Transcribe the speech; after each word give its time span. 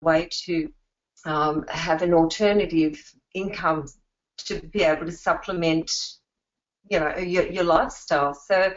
way 0.00 0.28
to 0.44 0.70
um, 1.24 1.64
have 1.68 2.02
an 2.02 2.14
alternative 2.14 3.00
income 3.34 3.86
to 4.38 4.60
be 4.60 4.82
able 4.82 5.06
to 5.06 5.12
supplement, 5.12 5.90
you 6.88 7.00
know, 7.00 7.16
your, 7.16 7.46
your 7.46 7.64
lifestyle. 7.64 8.34
So 8.34 8.72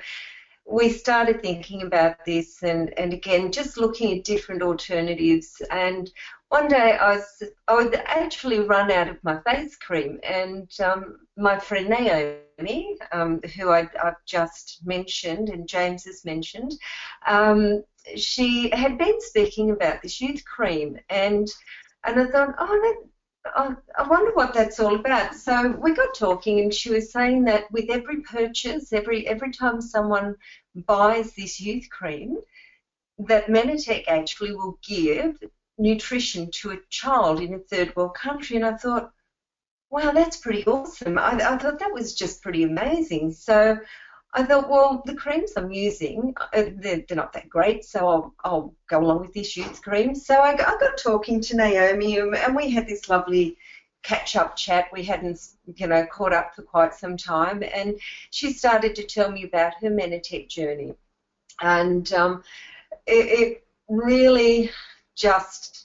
we 0.65 0.89
started 0.89 1.41
thinking 1.41 1.81
about 1.81 2.15
this 2.25 2.63
and, 2.63 2.97
and 2.97 3.13
again 3.13 3.51
just 3.51 3.77
looking 3.77 4.17
at 4.17 4.23
different 4.23 4.61
alternatives 4.61 5.61
and 5.71 6.09
one 6.49 6.67
day 6.67 6.97
I 6.97 7.15
was 7.15 7.43
I 7.67 7.75
would 7.75 7.95
actually 7.95 8.59
run 8.59 8.91
out 8.91 9.07
of 9.07 9.23
my 9.23 9.39
face 9.41 9.75
cream 9.77 10.19
and 10.23 10.69
um, 10.83 11.17
my 11.37 11.57
friend 11.57 11.89
Naomi 11.89 12.37
um, 13.11 13.41
who 13.55 13.69
I, 13.69 13.89
have 14.01 14.17
just 14.25 14.79
mentioned 14.85 15.49
and 15.49 15.67
James 15.67 16.05
has 16.05 16.25
mentioned 16.25 16.73
um, 17.25 17.83
she 18.15 18.69
had 18.69 18.97
been 18.97 19.19
speaking 19.21 19.71
about 19.71 20.01
this 20.01 20.21
youth 20.21 20.43
cream 20.45 20.99
and 21.09 21.47
and 22.03 22.19
I 22.19 22.25
thought 22.25 22.55
oh 22.57 22.67
that 22.67 23.11
I, 23.45 23.75
I 23.97 24.07
wonder 24.07 24.31
what 24.33 24.53
that's 24.53 24.79
all 24.79 24.95
about. 24.95 25.33
So 25.35 25.71
we 25.71 25.93
got 25.93 26.13
talking, 26.13 26.59
and 26.59 26.73
she 26.73 26.91
was 26.91 27.11
saying 27.11 27.45
that 27.45 27.71
with 27.71 27.89
every 27.89 28.21
purchase, 28.21 28.93
every 28.93 29.27
every 29.27 29.51
time 29.51 29.81
someone 29.81 30.35
buys 30.75 31.33
this 31.33 31.59
youth 31.59 31.89
cream, 31.89 32.37
that 33.19 33.47
Mannatech 33.47 34.07
actually 34.07 34.53
will 34.53 34.77
give 34.87 35.37
nutrition 35.77 36.51
to 36.51 36.71
a 36.71 36.79
child 36.89 37.41
in 37.41 37.55
a 37.55 37.59
third 37.59 37.95
world 37.95 38.13
country. 38.13 38.55
And 38.57 38.65
I 38.65 38.77
thought, 38.77 39.11
wow, 39.91 40.11
that's 40.11 40.37
pretty 40.37 40.65
awesome. 40.65 41.19
I, 41.19 41.33
I 41.33 41.57
thought 41.57 41.79
that 41.79 41.93
was 41.93 42.15
just 42.15 42.41
pretty 42.41 42.63
amazing. 42.63 43.33
So 43.33 43.77
I 44.33 44.43
thought, 44.43 44.69
well, 44.69 45.03
the 45.05 45.13
creams 45.13 45.51
I'm 45.57 45.71
using, 45.71 46.33
uh, 46.39 46.63
they're, 46.75 47.03
they're, 47.07 47.17
not 47.17 47.33
that 47.33 47.49
great, 47.49 47.83
so 47.83 48.07
I'll, 48.07 48.33
I'll, 48.45 48.73
go 48.89 48.99
along 48.99 49.21
with 49.21 49.33
this 49.33 49.55
youth 49.57 49.81
cream. 49.81 50.15
So 50.15 50.35
I, 50.35 50.53
I 50.53 50.77
got 50.79 50.97
talking 50.97 51.41
to 51.41 51.57
Naomi, 51.57 52.17
and 52.17 52.55
we 52.55 52.71
had 52.71 52.87
this 52.87 53.09
lovely 53.09 53.57
catch-up 54.03 54.55
chat. 54.55 54.87
We 54.93 55.03
hadn't, 55.03 55.39
you 55.75 55.87
know, 55.87 56.05
caught 56.05 56.33
up 56.33 56.55
for 56.55 56.61
quite 56.61 56.93
some 56.93 57.17
time, 57.17 57.61
and 57.73 57.99
she 58.31 58.53
started 58.53 58.95
to 58.95 59.03
tell 59.03 59.29
me 59.29 59.43
about 59.43 59.73
her 59.81 59.89
Mannatech 59.89 60.47
journey, 60.47 60.93
and 61.61 62.11
um, 62.13 62.43
it, 63.05 63.39
it 63.39 63.63
really 63.89 64.71
just 65.15 65.80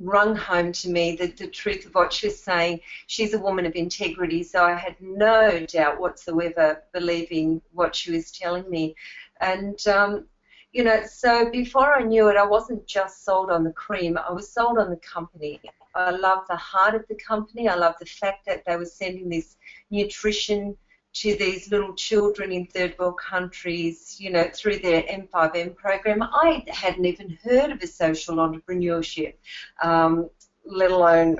rung 0.00 0.34
home 0.34 0.72
to 0.72 0.88
me 0.90 1.16
the, 1.16 1.28
the 1.28 1.46
truth 1.46 1.86
of 1.86 1.94
what 1.94 2.12
she 2.12 2.26
was 2.26 2.42
saying. 2.42 2.80
She's 3.06 3.34
a 3.34 3.38
woman 3.38 3.66
of 3.66 3.74
integrity, 3.74 4.42
so 4.42 4.64
I 4.64 4.74
had 4.74 4.96
no 5.00 5.64
doubt 5.66 6.00
whatsoever 6.00 6.82
believing 6.92 7.60
what 7.72 7.94
she 7.94 8.12
was 8.12 8.30
telling 8.30 8.68
me. 8.68 8.94
And, 9.40 9.78
um, 9.86 10.26
you 10.72 10.82
know, 10.82 11.04
so 11.06 11.50
before 11.50 11.94
I 11.94 12.02
knew 12.02 12.28
it, 12.28 12.36
I 12.36 12.46
wasn't 12.46 12.86
just 12.86 13.24
sold 13.24 13.50
on 13.50 13.62
the 13.62 13.72
cream, 13.72 14.18
I 14.18 14.32
was 14.32 14.52
sold 14.52 14.78
on 14.78 14.90
the 14.90 14.96
company. 14.96 15.60
I 15.94 16.10
love 16.10 16.44
the 16.48 16.56
heart 16.56 16.96
of 16.96 17.06
the 17.08 17.14
company. 17.14 17.68
I 17.68 17.76
love 17.76 17.94
the 18.00 18.06
fact 18.06 18.46
that 18.46 18.64
they 18.66 18.76
were 18.76 18.84
sending 18.84 19.28
this 19.28 19.56
nutrition 19.90 20.76
to 21.14 21.36
these 21.36 21.70
little 21.70 21.94
children 21.94 22.50
in 22.50 22.66
third 22.66 22.96
world 22.98 23.18
countries, 23.18 24.16
you 24.18 24.30
know, 24.30 24.48
through 24.52 24.78
their 24.78 25.02
M5M 25.02 25.76
program. 25.76 26.22
I 26.22 26.64
hadn't 26.68 27.04
even 27.04 27.38
heard 27.42 27.70
of 27.70 27.80
a 27.82 27.86
social 27.86 28.36
entrepreneurship, 28.36 29.34
um, 29.82 30.28
let 30.66 30.90
alone 30.90 31.38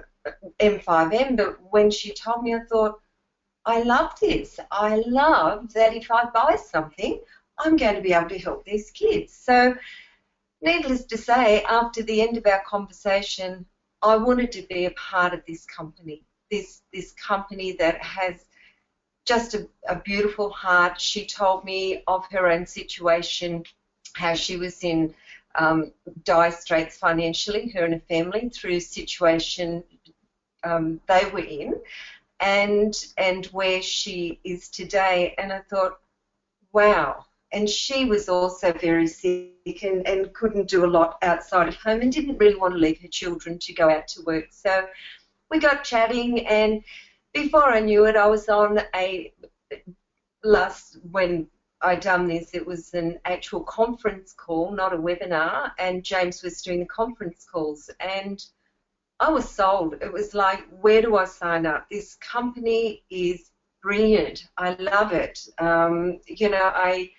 M5M, 0.61 1.37
but 1.37 1.57
when 1.73 1.91
she 1.91 2.13
told 2.15 2.45
me, 2.45 2.55
I 2.55 2.61
thought, 2.61 3.01
I 3.67 3.83
love 3.83 4.13
this. 4.21 4.61
I 4.71 5.03
love 5.07 5.73
that 5.73 5.95
if 5.95 6.11
I 6.11 6.25
buy 6.27 6.57
something, 6.57 7.21
I'm 7.59 7.77
going 7.77 7.97
to 7.97 8.01
be 8.01 8.13
able 8.13 8.29
to 8.29 8.39
help 8.39 8.65
these 8.65 8.91
kids. 8.91 9.33
So, 9.33 9.75
needless 10.61 11.05
to 11.07 11.17
say, 11.17 11.63
after 11.63 12.03
the 12.03 12.23
end 12.23 12.37
of 12.37 12.47
our 12.47 12.63
conversation, 12.65 13.67
I 14.03 14.17
wanted 14.17 14.53
to 14.53 14.63
be 14.69 14.85
a 14.85 14.91
part 14.93 15.35
of 15.35 15.43
this 15.47 15.65
company. 15.65 16.23
This 16.51 16.83
this 16.93 17.13
company 17.13 17.73
that 17.73 18.03
has 18.03 18.45
just 19.25 19.55
a, 19.55 19.67
a 19.89 19.97
beautiful 20.05 20.51
heart. 20.51 21.01
She 21.01 21.27
told 21.27 21.65
me 21.65 22.03
of 22.07 22.25
her 22.31 22.49
own 22.49 22.67
situation, 22.67 23.63
how 24.15 24.35
she 24.35 24.57
was 24.57 24.83
in 24.83 25.13
um, 25.57 25.91
dire 26.25 26.51
straits 26.51 26.97
financially, 26.97 27.69
her 27.75 27.85
and 27.85 27.95
her 27.95 28.03
family, 28.09 28.49
through 28.49 28.77
a 28.77 28.81
situation 28.81 29.83
um, 30.65 31.01
they 31.09 31.25
were 31.33 31.41
in, 31.41 31.75
and 32.41 32.93
and 33.17 33.47
where 33.47 33.83
she 33.83 34.39
is 34.45 34.69
today. 34.69 35.35
And 35.39 35.53
I 35.53 35.61
thought, 35.71 35.93
wow. 36.73 37.25
And 37.53 37.69
she 37.69 38.05
was 38.05 38.29
also 38.29 38.73
very 38.81 39.07
sick 39.07 39.49
and, 39.49 39.67
and 39.67 39.97
couldn't 39.99 40.29
do 40.31 40.49
a 40.49 40.51
lot 40.57 40.79
outside 40.79 41.33
of 41.33 41.41
home 41.45 41.69
and 41.71 41.79
didn't 41.79 42.09
really 42.11 42.25
want 42.25 42.51
to 42.51 42.51
leave 42.51 42.79
her 42.79 42.89
children 42.89 43.41
to 43.47 43.55
go 43.59 43.75
out 43.79 43.95
to 43.99 44.11
work. 44.15 44.39
So 44.41 44.79
we 45.49 45.59
got 45.59 45.85
chatting 45.85 46.45
and 46.47 46.81
before 47.35 47.65
I 47.65 47.81
knew 47.81 48.07
it, 48.07 48.17
I 48.17 48.27
was 48.27 48.49
on 48.49 48.81
a 48.95 49.33
last 50.43 50.99
when 51.11 51.49
I 51.81 51.97
done 51.97 52.27
this, 52.27 52.55
it 52.55 52.67
was 52.67 52.95
an 52.95 53.19
actual 53.27 53.61
conference 53.61 54.33
call, 54.33 54.71
not 54.71 54.95
a 54.95 54.97
webinar, 54.97 55.73
and 55.79 56.03
James 56.03 56.43
was 56.43 56.63
doing 56.63 56.81
the 56.81 56.87
conference 56.87 57.45
calls, 57.45 57.91
and 58.01 58.43
I 59.21 59.29
was 59.29 59.49
sold. 59.49 59.95
It 60.01 60.13
was 60.13 60.33
like, 60.33 60.67
where 60.71 61.03
do 61.03 61.17
I 61.17 61.25
sign 61.27 61.67
up? 61.67 61.87
This 61.91 62.15
company 62.17 63.03
is 63.11 63.51
brilliant. 63.83 64.47
I 64.57 64.75
love 64.79 65.13
it. 65.13 65.47
Um, 65.59 66.19
you 66.27 66.49
know, 66.49 66.71
I 66.75 67.11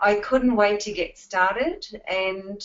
I 0.00 0.14
couldn't 0.16 0.56
wait 0.56 0.80
to 0.80 0.92
get 0.92 1.18
started, 1.18 1.84
and 2.08 2.64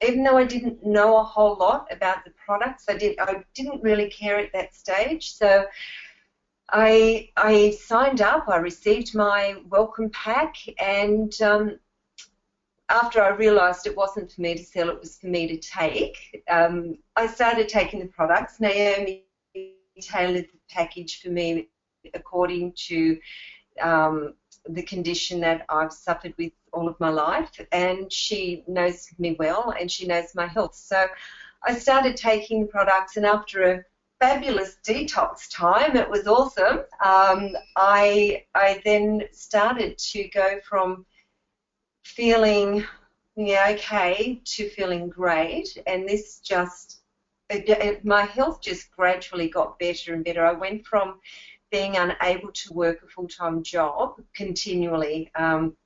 even 0.00 0.22
though 0.22 0.38
I 0.38 0.44
didn't 0.44 0.84
know 0.84 1.18
a 1.18 1.22
whole 1.24 1.56
lot 1.56 1.86
about 1.90 2.24
the 2.24 2.32
products, 2.46 2.84
I 2.88 2.94
did 2.96 3.18
I 3.18 3.42
didn't 3.54 3.82
really 3.82 4.08
care 4.08 4.38
at 4.38 4.52
that 4.52 4.74
stage. 4.74 5.32
So 5.34 5.66
I, 6.70 7.30
I 7.36 7.70
signed 7.70 8.20
up, 8.20 8.48
I 8.48 8.56
received 8.56 9.14
my 9.14 9.56
welcome 9.68 10.10
pack, 10.10 10.56
and 10.78 11.32
um, 11.40 11.78
after 12.90 13.22
I 13.22 13.28
realised 13.28 13.86
it 13.86 13.96
wasn't 13.96 14.30
for 14.30 14.40
me 14.40 14.54
to 14.54 14.64
sell, 14.64 14.90
it 14.90 15.00
was 15.00 15.18
for 15.18 15.28
me 15.28 15.46
to 15.48 15.56
take, 15.56 16.44
um, 16.50 16.98
I 17.16 17.26
started 17.26 17.68
taking 17.68 18.00
the 18.00 18.06
products. 18.06 18.60
Naomi 18.60 19.24
tailored 20.00 20.44
the 20.52 20.58
package 20.70 21.22
for 21.22 21.30
me 21.30 21.68
according 22.14 22.72
to 22.76 23.18
um, 23.80 24.34
the 24.68 24.82
condition 24.82 25.40
that 25.40 25.64
I've 25.68 25.92
suffered 25.92 26.34
with 26.36 26.52
all 26.72 26.88
of 26.88 27.00
my 27.00 27.08
life, 27.08 27.60
and 27.72 28.12
she 28.12 28.62
knows 28.66 29.08
me 29.18 29.36
well 29.38 29.74
and 29.78 29.90
she 29.90 30.06
knows 30.06 30.34
my 30.34 30.46
health. 30.46 30.74
So 30.74 31.06
I 31.62 31.78
started 31.78 32.16
taking 32.16 32.62
the 32.62 32.68
products, 32.68 33.16
and 33.16 33.24
after 33.24 33.62
a 33.62 33.84
fabulous 34.20 34.76
detox 34.86 35.48
time. 35.52 35.96
It 35.96 36.08
was 36.08 36.26
awesome. 36.26 36.80
Um, 37.04 37.56
I 37.76 38.44
I 38.54 38.80
then 38.84 39.24
started 39.32 39.98
to 39.98 40.28
go 40.28 40.60
from 40.68 41.06
feeling 42.04 42.84
yeah 43.36 43.72
okay 43.74 44.40
to 44.44 44.68
feeling 44.70 45.08
great, 45.08 45.76
and 45.86 46.08
this 46.08 46.40
just 46.40 47.00
it, 47.50 47.68
it, 47.68 48.04
my 48.04 48.22
health 48.22 48.60
just 48.60 48.90
gradually 48.90 49.48
got 49.48 49.78
better 49.78 50.14
and 50.14 50.24
better. 50.24 50.44
I 50.44 50.52
went 50.52 50.86
from 50.86 51.20
being 51.70 51.96
unable 51.96 52.52
to 52.52 52.72
work 52.72 53.02
a 53.02 53.08
full-time 53.08 53.62
job 53.62 54.20
continually 54.34 55.30
um, 55.34 55.76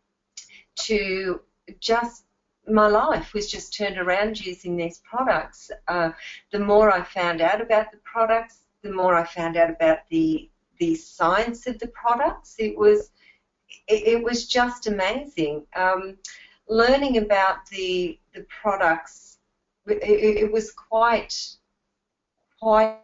to 0.76 1.40
just 1.80 2.24
my 2.68 2.86
life 2.86 3.34
was 3.34 3.50
just 3.50 3.76
turned 3.76 3.98
around 3.98 4.44
using 4.44 4.76
these 4.76 5.02
products. 5.04 5.70
Uh, 5.88 6.10
the 6.52 6.58
more 6.58 6.92
I 6.92 7.02
found 7.02 7.40
out 7.40 7.60
about 7.60 7.90
the 7.90 7.98
products, 8.04 8.60
the 8.82 8.92
more 8.92 9.14
I 9.14 9.24
found 9.24 9.56
out 9.56 9.70
about 9.70 9.98
the 10.10 10.48
the 10.78 10.94
science 10.94 11.66
of 11.66 11.78
the 11.78 11.88
products. 11.88 12.56
It 12.58 12.76
was 12.76 13.10
it, 13.88 14.06
it 14.06 14.22
was 14.22 14.46
just 14.46 14.86
amazing. 14.86 15.66
Um, 15.76 16.18
learning 16.68 17.18
about 17.18 17.66
the 17.66 18.18
the 18.34 18.46
products, 18.62 19.38
it, 19.86 20.02
it, 20.02 20.52
was 20.52 20.72
quite 20.72 21.34
quite 22.60 22.98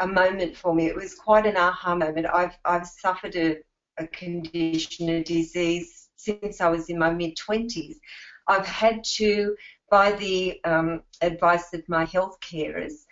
a 0.00 0.06
moment 0.06 0.56
for 0.56 0.74
me. 0.74 0.86
It 0.86 0.96
was 0.96 1.14
quite 1.14 1.46
an 1.46 1.56
aha 1.56 1.94
moment. 1.94 2.26
I've 2.32 2.56
I've 2.64 2.86
suffered 2.86 3.36
a, 3.36 3.56
a 3.98 4.06
condition, 4.08 5.08
a 5.10 5.22
disease 5.22 6.08
since 6.16 6.60
I 6.60 6.68
was 6.68 6.88
in 6.88 6.98
my 6.98 7.10
mid 7.10 7.36
twenties. 7.36 8.00
I've 8.48 8.66
had 8.66 9.04
to, 9.16 9.56
by 9.90 10.12
the 10.12 10.60
um, 10.64 11.02
advice 11.20 11.72
of 11.74 11.88
my 11.88 12.04
health 12.04 12.38
carers, 12.40 13.04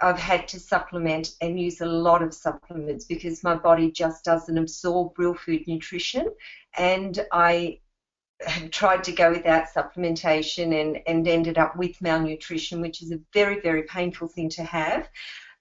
I've 0.00 0.18
had 0.18 0.46
to 0.48 0.60
supplement 0.60 1.30
and 1.40 1.58
use 1.58 1.80
a 1.80 1.86
lot 1.86 2.22
of 2.22 2.32
supplements 2.32 3.04
because 3.04 3.42
my 3.42 3.56
body 3.56 3.90
just 3.90 4.24
doesn't 4.24 4.56
absorb 4.56 5.18
real 5.18 5.34
food 5.34 5.66
nutrition. 5.66 6.32
And 6.76 7.26
I 7.32 7.80
have 8.46 8.70
tried 8.70 9.02
to 9.04 9.12
go 9.12 9.32
without 9.32 9.66
supplementation 9.74 10.80
and, 10.80 11.00
and 11.06 11.26
ended 11.26 11.58
up 11.58 11.76
with 11.76 12.00
malnutrition, 12.00 12.80
which 12.80 13.02
is 13.02 13.10
a 13.10 13.18
very, 13.32 13.60
very 13.60 13.82
painful 13.82 14.28
thing 14.28 14.48
to 14.50 14.62
have. 14.62 15.08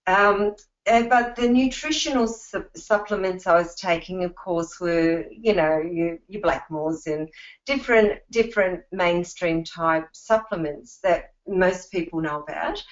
Um, 0.06 0.56
but 0.88 1.36
the 1.36 1.50
nutritional 1.50 2.28
su- 2.28 2.66
supplements 2.75 3.45
I 3.45 3.56
was 3.56 3.75
taking, 3.75 4.24
of 4.24 4.36
course, 4.36 4.80
were 4.80 5.25
you 5.30 5.54
know 5.54 5.80
your, 5.80 6.18
your 6.28 6.42
Blackmores 6.42 7.07
and 7.07 7.30
different 7.66 8.22
different 8.31 8.84
mainstream 8.92 9.63
type 9.63 10.07
supplements 10.13 11.00
that 11.04 11.34
most 11.48 11.92
people 11.92 12.22
know 12.22 12.42
about. 12.42 12.84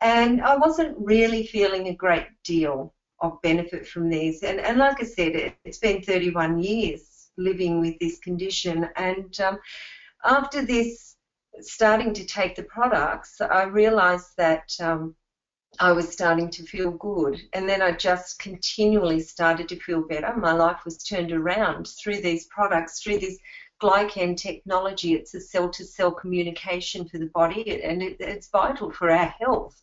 And 0.00 0.42
I 0.42 0.56
wasn't 0.56 0.96
really 0.98 1.46
feeling 1.46 1.88
a 1.88 1.94
great 1.94 2.26
deal 2.42 2.92
of 3.20 3.40
benefit 3.42 3.86
from 3.86 4.08
these. 4.08 4.42
And, 4.42 4.58
and 4.58 4.78
like 4.78 5.00
I 5.00 5.06
said, 5.06 5.36
it, 5.36 5.54
has 5.64 5.78
been 5.78 6.02
31 6.02 6.60
years 6.60 7.30
living 7.38 7.80
with 7.80 7.98
this 8.00 8.18
condition. 8.18 8.88
And 8.96 9.38
um, 9.40 9.58
after 10.24 10.64
this, 10.64 11.16
starting 11.60 12.12
to 12.14 12.24
take 12.24 12.56
the 12.56 12.64
products, 12.64 13.40
I 13.40 13.64
realised 13.64 14.36
that 14.38 14.74
um, 14.80 15.14
I 15.80 15.92
was 15.92 16.10
starting 16.10 16.50
to 16.50 16.64
feel 16.64 16.90
good. 16.92 17.40
And 17.54 17.68
then 17.68 17.82
I 17.82 17.92
just 17.92 18.38
continually 18.38 19.20
started 19.20 19.68
to 19.70 19.80
feel 19.80 20.02
better. 20.02 20.34
My 20.36 20.52
life 20.52 20.84
was 20.84 20.98
turned 20.98 21.32
around 21.32 21.88
through 21.88 22.20
these 22.20 22.46
products, 22.46 23.00
through 23.00 23.18
this 23.18 23.38
glycan 23.82 24.36
technology. 24.36 25.14
It's 25.14 25.34
a 25.34 25.40
cell 25.40 25.68
to 25.70 25.84
cell 25.84 26.12
communication 26.12 27.08
for 27.08 27.18
the 27.18 27.26
body, 27.26 27.82
and 27.82 28.02
it, 28.02 28.16
it's 28.20 28.48
vital 28.48 28.92
for 28.92 29.10
our 29.10 29.34
health. 29.40 29.82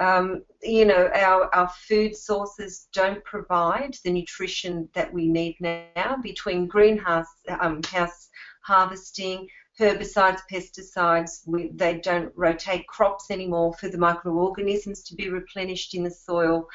Um, 0.00 0.44
you 0.62 0.84
know, 0.84 1.10
our, 1.14 1.54
our 1.54 1.68
food 1.68 2.16
sources 2.16 2.88
don't 2.92 3.22
provide 3.24 3.96
the 4.04 4.10
nutrition 4.10 4.88
that 4.94 5.12
we 5.12 5.28
need 5.28 5.56
now 5.60 6.16
between 6.22 6.66
greenhouse 6.66 7.26
um, 7.60 7.82
house 7.82 8.30
harvesting, 8.62 9.48
herbicides, 9.78 10.40
pesticides, 10.50 11.42
we, 11.46 11.70
they 11.74 11.98
don't 11.98 12.32
rotate 12.36 12.86
crops 12.86 13.30
anymore 13.30 13.74
for 13.74 13.88
the 13.88 13.98
microorganisms 13.98 15.02
to 15.04 15.14
be 15.14 15.28
replenished 15.28 15.94
in 15.94 16.04
the 16.04 16.10
soil. 16.10 16.68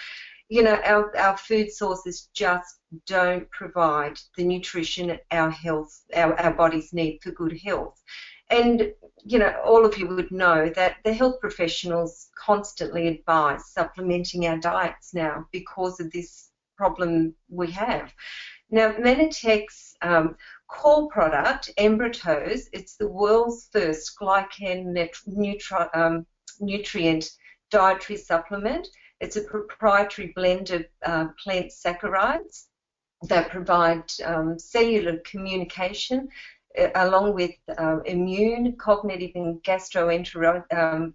You 0.50 0.64
know, 0.64 0.80
our, 0.84 1.16
our 1.18 1.38
food 1.38 1.72
sources 1.72 2.30
just 2.34 2.80
don't 3.06 3.50
provide 3.52 4.18
the 4.38 4.44
nutrition 4.44 5.18
our 5.32 5.52
health, 5.52 6.04
our, 6.16 6.40
our 6.40 6.54
bodies 6.54 6.94
need 6.94 7.20
for 7.22 7.32
good 7.32 7.60
health. 7.64 8.02
And, 8.50 8.94
you 9.26 9.40
know, 9.40 9.54
all 9.66 9.86
of 9.86 9.98
you 9.98 10.08
would 10.08 10.32
know 10.32 10.70
that 10.70 10.96
the 11.04 11.14
health 11.14 11.42
professionals 11.42 12.30
constantly 12.38 13.08
advise 13.08 13.74
supplementing 13.74 14.48
our 14.48 14.58
diets 14.58 15.14
now 15.14 15.46
because 15.52 16.00
of 16.00 16.12
this 16.12 16.50
problem 16.78 17.36
we 17.50 17.70
have. 17.72 18.14
Now, 18.70 18.94
Mannatech's 18.94 19.96
um, 20.02 20.36
core 20.68 21.08
product, 21.10 21.70
Ambrotose, 21.78 22.68
it's 22.74 22.96
the 22.98 23.08
world's 23.08 23.70
first 23.72 24.18
glycan 24.20 24.94
nutri 25.28 25.90
um, 25.96 26.26
nutrient 26.60 27.30
dietary 27.72 28.18
supplement. 28.18 28.88
It's 29.20 29.36
a 29.36 29.42
proprietary 29.42 30.34
blend 30.36 30.72
of 30.72 30.86
uh, 31.04 31.28
plant 31.44 31.72
saccharides 31.72 32.66
that 33.24 33.50
provide 33.50 34.12
um, 34.24 34.60
cellular 34.60 35.18
communication 35.26 36.28
along 36.96 37.34
with 37.34 37.52
um, 37.78 38.02
immune, 38.06 38.76
cognitive, 38.78 39.32
and 39.36 39.62
gastrointestinal 39.64 41.14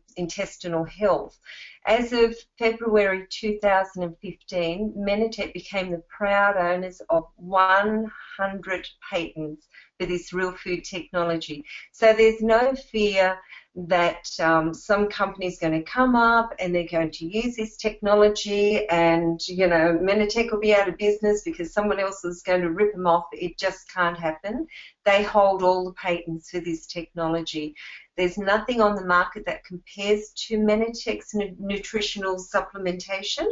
um, 0.75 0.87
health. 0.87 1.39
As 1.87 2.13
of 2.13 2.37
February 2.59 3.27
2015, 3.31 4.95
Mannatech 4.97 5.53
became 5.53 5.91
the 5.91 6.03
proud 6.09 6.57
owners 6.57 7.01
of 7.11 7.25
100 7.37 8.89
patents 9.11 9.67
for 9.99 10.07
this 10.07 10.33
real 10.33 10.53
food 10.53 10.85
technology. 10.85 11.65
So 11.93 12.13
there's 12.13 12.41
no 12.41 12.75
fear 12.75 13.37
that 13.75 14.29
um, 14.39 14.75
some 14.75 15.09
company's 15.09 15.59
going 15.59 15.73
to 15.73 15.91
come 15.91 16.15
up 16.15 16.53
and 16.59 16.75
they're 16.75 16.87
going 16.87 17.11
to 17.11 17.25
use 17.25 17.57
this 17.57 17.79
technology 17.79 18.87
and, 18.89 19.41
you 19.49 19.67
know, 19.67 19.99
Mannatech 20.03 20.51
will 20.51 20.61
be 20.61 20.75
out 20.75 20.89
of 20.89 20.99
business 20.99 21.43
because 21.43 21.73
someone 21.73 21.99
else 21.99 22.23
is 22.23 22.43
going 22.43 22.61
to 22.61 22.71
rip 22.71 22.93
them 22.93 23.07
off. 23.07 23.25
It 23.33 23.59
just 23.59 23.91
can't 23.91 24.19
happen. 24.19 24.67
They 25.07 25.23
hold 25.23 25.63
all 25.63 25.87
the 25.87 25.95
patents 25.95 26.51
for 26.51 26.61
this 26.61 26.87
technology. 26.87 27.75
There's 28.19 28.37
nothing 28.37 28.83
on 28.83 28.95
the 28.95 29.07
market 29.07 29.47
that 29.47 29.65
compares 29.65 30.33
to 30.49 30.59
Mannatech's 30.59 31.35
nutritional 31.59 32.37
supplementation 32.37 33.49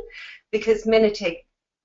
because 0.52 0.84
Mannatech 0.84 1.38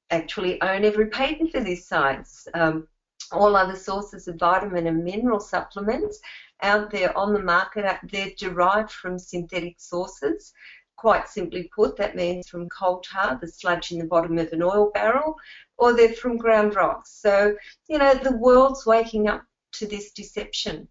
actually 0.10 0.62
own 0.62 0.84
every 0.84 1.08
patent 1.08 1.52
for 1.54 1.62
this 1.62 1.88
science. 1.88 2.50
Um, 2.54 2.88
all 3.32 3.56
other 3.56 3.76
sources 3.76 4.28
of 4.28 4.36
vitamin 4.36 4.88
and 4.88 5.04
mineral 5.04 5.40
supplements 5.40 6.20
out 6.62 6.92
there 6.92 7.16
on 7.18 7.34
the 7.34 7.42
market, 7.42 7.86
uh, 7.86 7.98
they're 8.12 8.32
derived 8.38 8.92
from 8.92 9.20
synthetic 9.20 9.76
sources. 9.80 10.54
Quite 10.98 11.28
simply 11.28 11.70
put, 11.76 11.98
that 11.98 12.16
means 12.16 12.48
from 12.48 12.70
coal 12.70 13.02
tar, 13.02 13.38
the 13.40 13.48
sludge 13.48 13.92
in 13.92 14.00
the 14.00 14.06
bottom 14.06 14.38
of 14.38 14.52
an 14.54 14.64
oil 14.64 14.92
barrel, 14.94 15.36
or 15.78 15.94
they're 15.94 16.14
from 16.14 16.38
ground 16.38 16.76
rocks. 16.76 17.12
So, 17.22 17.56
you 17.88 17.98
know, 17.98 18.14
the 18.14 18.38
world's 18.38 18.86
waking 18.86 19.28
up 19.28 19.44
to 19.74 19.88
this 19.88 20.12
deception. 20.12 20.88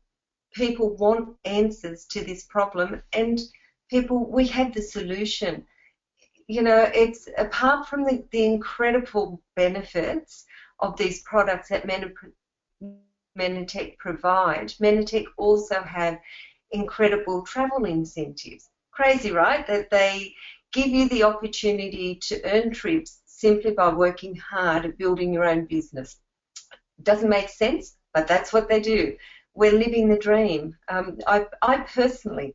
People 0.53 0.95
want 0.97 1.35
answers 1.45 2.05
to 2.11 2.23
this 2.23 2.45
problem, 2.45 3.03
and 3.13 3.41
people, 3.91 4.31
we 4.31 4.47
have 4.49 4.75
the 4.75 4.83
solution. 4.83 5.65
You 6.47 6.63
know, 6.63 6.91
it's 6.95 7.27
apart 7.39 7.89
from 7.89 8.05
the, 8.05 8.25
the 8.31 8.45
incredible 8.45 9.43
benefits 9.57 10.45
of 10.81 10.97
these 10.97 11.23
products 11.23 11.71
that 11.71 11.87
Mannatech 13.39 13.99
provide, 13.99 14.69
Mannatech 14.81 15.27
also 15.37 15.83
have 15.83 16.19
incredible 16.71 17.43
travel 17.43 17.85
incentives. 17.85 18.69
Crazy, 18.91 19.31
right? 19.31 19.67
That 19.67 19.91
they 19.91 20.35
give 20.73 20.89
you 20.89 21.09
the 21.09 21.23
opportunity 21.23 22.17
to 22.17 22.41
earn 22.45 22.73
trips 22.73 23.21
simply 23.27 23.73
by 23.73 23.93
working 23.93 24.37
hard 24.37 24.85
at 24.85 24.99
building 24.99 25.33
your 25.33 25.45
own 25.45 25.67
business. 25.67 26.19
Doesn't 27.03 27.29
make 27.29 27.49
sense, 27.49 27.97
but 28.13 28.27
that's 28.27 28.53
what 28.53 28.69
they 28.69 28.81
do. 28.81 29.17
We're 29.55 29.79
living 29.79 30.09
the 30.09 30.19
dream. 30.19 30.77
Um, 30.89 31.19
I, 31.27 31.47
I 31.63 31.79
personally 31.79 32.55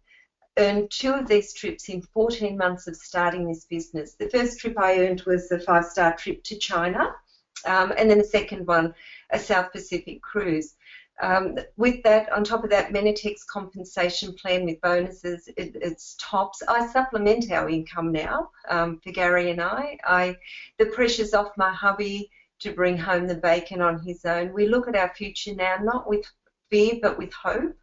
earned 0.58 0.92
two 0.92 1.14
of 1.14 1.28
these 1.28 1.54
trips 1.54 1.90
in 1.90 2.02
14 2.02 2.58
months 2.58 2.88
of 2.88 2.96
starting 2.96 3.48
this 3.48 3.66
business. 3.66 4.16
The 4.16 4.30
first 4.30 4.60
trip 4.60 4.78
I 4.78 5.00
earned 5.00 5.22
was 5.22 5.52
a 5.52 5.60
five-star 5.60 6.18
trip 6.18 6.44
to 6.44 6.58
China, 6.58 7.16
um, 7.66 7.94
and 7.98 8.10
then 8.10 8.18
the 8.18 8.24
second 8.24 8.66
one 8.68 8.94
a 9.32 9.40
South 9.40 9.72
Pacific 9.72 10.22
cruise. 10.22 10.76
Um, 11.22 11.58
with 11.76 12.02
that, 12.04 12.32
on 12.32 12.44
top 12.46 12.64
of 12.64 12.70
that, 12.70 12.94
Mannatech's 12.94 13.44
compensation 13.44 14.34
plan 14.34 14.66
with 14.66 14.80
bonuses, 14.80 15.50
it, 15.58 15.76
it's 15.76 16.16
tops. 16.18 16.64
I 16.68 16.88
supplement 16.88 17.52
our 17.52 17.70
income 17.70 18.12
now 18.12 18.52
um, 18.70 19.00
for 19.04 19.12
Gary 19.12 19.52
and 19.52 19.62
I. 19.62 19.98
I. 20.06 20.38
The 20.78 20.86
pressure's 20.86 21.34
off 21.34 21.52
my 21.58 21.74
hubby 21.74 22.32
to 22.60 22.72
bring 22.72 22.98
home 22.98 23.28
the 23.28 23.36
bacon 23.36 23.82
on 23.82 24.00
his 24.00 24.24
own. 24.24 24.54
We 24.54 24.68
look 24.68 24.88
at 24.88 24.96
our 24.96 25.14
future 25.14 25.54
now, 25.56 25.78
not 25.82 26.10
with 26.10 26.26
fear, 26.70 26.96
but 27.02 27.18
with 27.18 27.34
hope. 27.34 27.76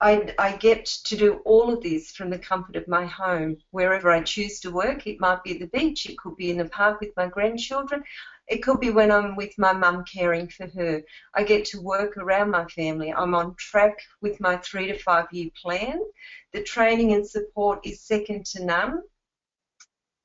I, 0.00 0.32
I, 0.38 0.56
get 0.56 0.84
to 1.06 1.16
do 1.16 1.40
all 1.44 1.72
of 1.72 1.82
this 1.82 2.12
from 2.12 2.30
the 2.30 2.38
comfort 2.38 2.76
of 2.76 2.86
my 2.86 3.04
home, 3.04 3.56
wherever 3.72 4.10
I 4.10 4.22
choose 4.22 4.60
to 4.60 4.70
work. 4.70 5.08
It 5.08 5.18
might 5.18 5.42
be 5.42 5.54
at 5.54 5.58
the 5.58 5.78
beach, 5.78 6.06
it 6.06 6.16
could 6.18 6.36
be 6.36 6.50
in 6.50 6.58
the 6.58 6.68
park 6.68 7.00
with 7.00 7.10
my 7.16 7.26
grandchildren. 7.26 8.04
It 8.46 8.62
could 8.62 8.78
be 8.78 8.90
when 8.90 9.10
I'm 9.10 9.34
with 9.34 9.58
my 9.58 9.72
mum 9.72 10.04
caring 10.04 10.48
for 10.48 10.68
her. 10.68 11.02
I 11.34 11.42
get 11.42 11.64
to 11.66 11.82
work 11.82 12.16
around 12.16 12.50
my 12.50 12.64
family. 12.66 13.12
I'm 13.12 13.34
on 13.34 13.56
track 13.56 13.98
with 14.22 14.40
my 14.40 14.56
three 14.58 14.86
to 14.86 14.98
five 14.98 15.26
year 15.32 15.50
plan. 15.60 16.00
The 16.52 16.62
training 16.62 17.12
and 17.12 17.28
support 17.28 17.80
is 17.84 18.00
second 18.00 18.46
to 18.46 18.64
none. 18.64 19.02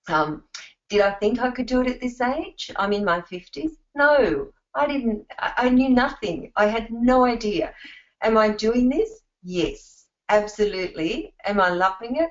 Um, 0.08 0.44
did 0.88 1.02
I 1.02 1.12
think 1.12 1.40
I 1.40 1.50
could 1.50 1.66
do 1.66 1.82
it 1.82 1.88
at 1.88 2.00
this 2.00 2.22
age? 2.22 2.72
I'm 2.76 2.94
in 2.94 3.04
my 3.04 3.22
50s. 3.22 3.72
No, 3.96 4.52
I 4.76 4.86
didn't. 4.86 5.26
I 5.40 5.70
knew 5.70 5.90
nothing. 5.90 6.52
I 6.56 6.68
had 6.68 6.92
no 6.92 7.26
idea. 7.26 7.74
Am 8.22 8.38
I 8.38 8.50
doing 8.50 8.90
this? 8.90 9.23
Yes, 9.44 10.06
absolutely. 10.30 11.34
Am 11.46 11.60
I 11.60 11.70
loving 11.70 12.18
it? 12.18 12.30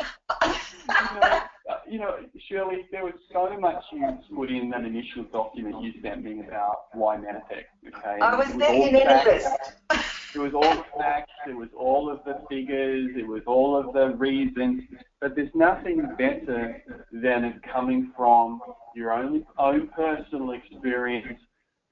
you 0.88 1.20
know, 1.20 1.40
you 1.88 1.98
know, 1.98 2.16
Shirley, 2.48 2.86
there 2.92 3.04
was 3.04 3.14
so 3.32 3.58
much 3.58 3.82
you 3.92 4.18
put 4.34 4.50
in 4.50 4.70
that 4.70 4.84
initial 4.84 5.24
document 5.32 5.82
you 5.82 5.92
sent 6.02 6.24
me 6.24 6.40
about 6.40 6.86
why 6.92 7.16
Mannatech. 7.16 7.64
Okay, 7.88 8.20
I 8.20 8.36
was 8.36 8.48
very 8.54 8.90
nervous. 8.92 9.46
It 10.34 10.38
was 10.38 10.52
all 10.52 10.84
facts. 10.98 11.32
It 11.48 11.56
was 11.56 11.68
all 11.76 12.10
of 12.10 12.20
the 12.24 12.42
figures. 12.50 13.10
It 13.16 13.26
was 13.26 13.42
all 13.46 13.76
of 13.76 13.94
the 13.94 14.14
reasons. 14.16 14.82
But 15.20 15.34
there's 15.34 15.54
nothing 15.54 16.06
better 16.18 16.82
than 17.10 17.44
it 17.44 17.62
coming 17.62 18.12
from 18.16 18.60
your 18.94 19.12
own 19.12 19.46
own 19.58 19.88
personal 19.88 20.52
experience, 20.52 21.40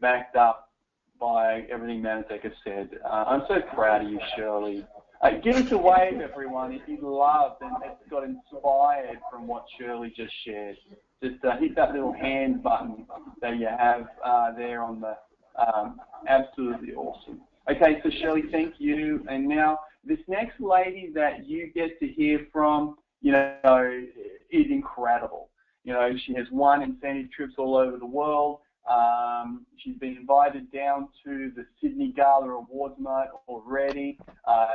backed 0.01 0.37
up 0.37 0.74
by 1.21 1.67
everything 1.71 2.03
Mannatech 2.03 2.43
has 2.43 2.53
said. 2.65 2.91
Uh, 3.05 3.25
I'm 3.27 3.43
so 3.49 3.61
proud 3.75 4.05
of 4.05 4.11
you, 4.11 4.21
Shirley. 4.37 4.87
Uh, 5.23 5.31
give 5.43 5.57
us 5.57 5.73
a 5.73 5.79
wave, 5.79 6.21
everyone, 6.21 6.73
if 6.73 6.83
you 6.87 6.99
loved 7.01 7.63
and 7.63 7.73
got 8.11 8.25
inspired 8.25 9.19
from 9.31 9.47
what 9.47 9.65
Shirley 9.79 10.13
just 10.15 10.33
shared. 10.45 10.77
Just 11.23 11.43
uh, 11.45 11.57
hit 11.57 11.75
that 11.77 11.93
little 11.93 12.13
hand 12.13 12.63
button 12.63 13.07
that 13.41 13.57
you 13.57 13.67
have 13.67 14.09
uh, 14.23 14.53
there 14.53 14.83
on 14.83 15.01
the 15.01 15.17
um, 15.57 16.01
absolutely 16.27 16.95
awesome. 16.95 17.41
Okay, 17.71 18.01
so 18.03 18.11
Shirley, 18.21 18.43
thank 18.51 18.75
you. 18.79 19.25
And 19.31 19.49
now 19.49 19.79
this 20.05 20.19
next 20.29 20.61
lady 20.61 21.11
that 21.15 21.47
you 21.47 21.71
get 21.73 21.99
to 22.01 22.07
hear 22.07 22.47
from, 22.53 22.97
you 23.23 23.33
know, 23.33 24.05
is 24.51 24.67
incredible. 24.69 25.49
You 25.85 25.93
know, 25.93 26.11
she 26.27 26.35
has 26.35 26.47
won 26.51 26.83
incentive 26.83 27.31
trips 27.31 27.55
all 27.57 27.77
over 27.77 27.97
the 27.97 28.07
world. 28.07 28.59
Um, 28.87 29.65
she's 29.77 29.97
been 29.97 30.17
invited 30.17 30.71
down 30.71 31.09
to 31.25 31.51
the 31.57 31.65
Sydney 31.81 32.13
Gala 32.13 32.49
Awards 32.51 32.97
night 32.99 33.29
already. 33.49 34.19
Uh, 34.47 34.67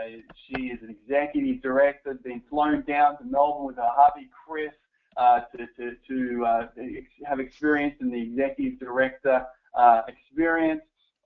she 0.48 0.64
is 0.64 0.82
an 0.82 0.90
executive 0.90 1.62
director, 1.62 2.16
been 2.16 2.42
flown 2.50 2.84
down 2.88 3.18
to 3.20 3.24
Melbourne 3.24 3.68
with 3.68 3.76
her 3.76 3.90
hubby 3.92 4.28
Chris 4.46 4.74
uh, 5.18 5.42
to, 5.56 5.68
to, 5.78 5.96
to 6.08 6.46
uh, 6.46 6.68
have 7.26 7.40
experience 7.40 7.96
in 8.02 8.10
the 8.10 8.22
executive 8.22 8.80
director 8.80 9.46
uh, 9.76 10.02
experience. 10.08 10.82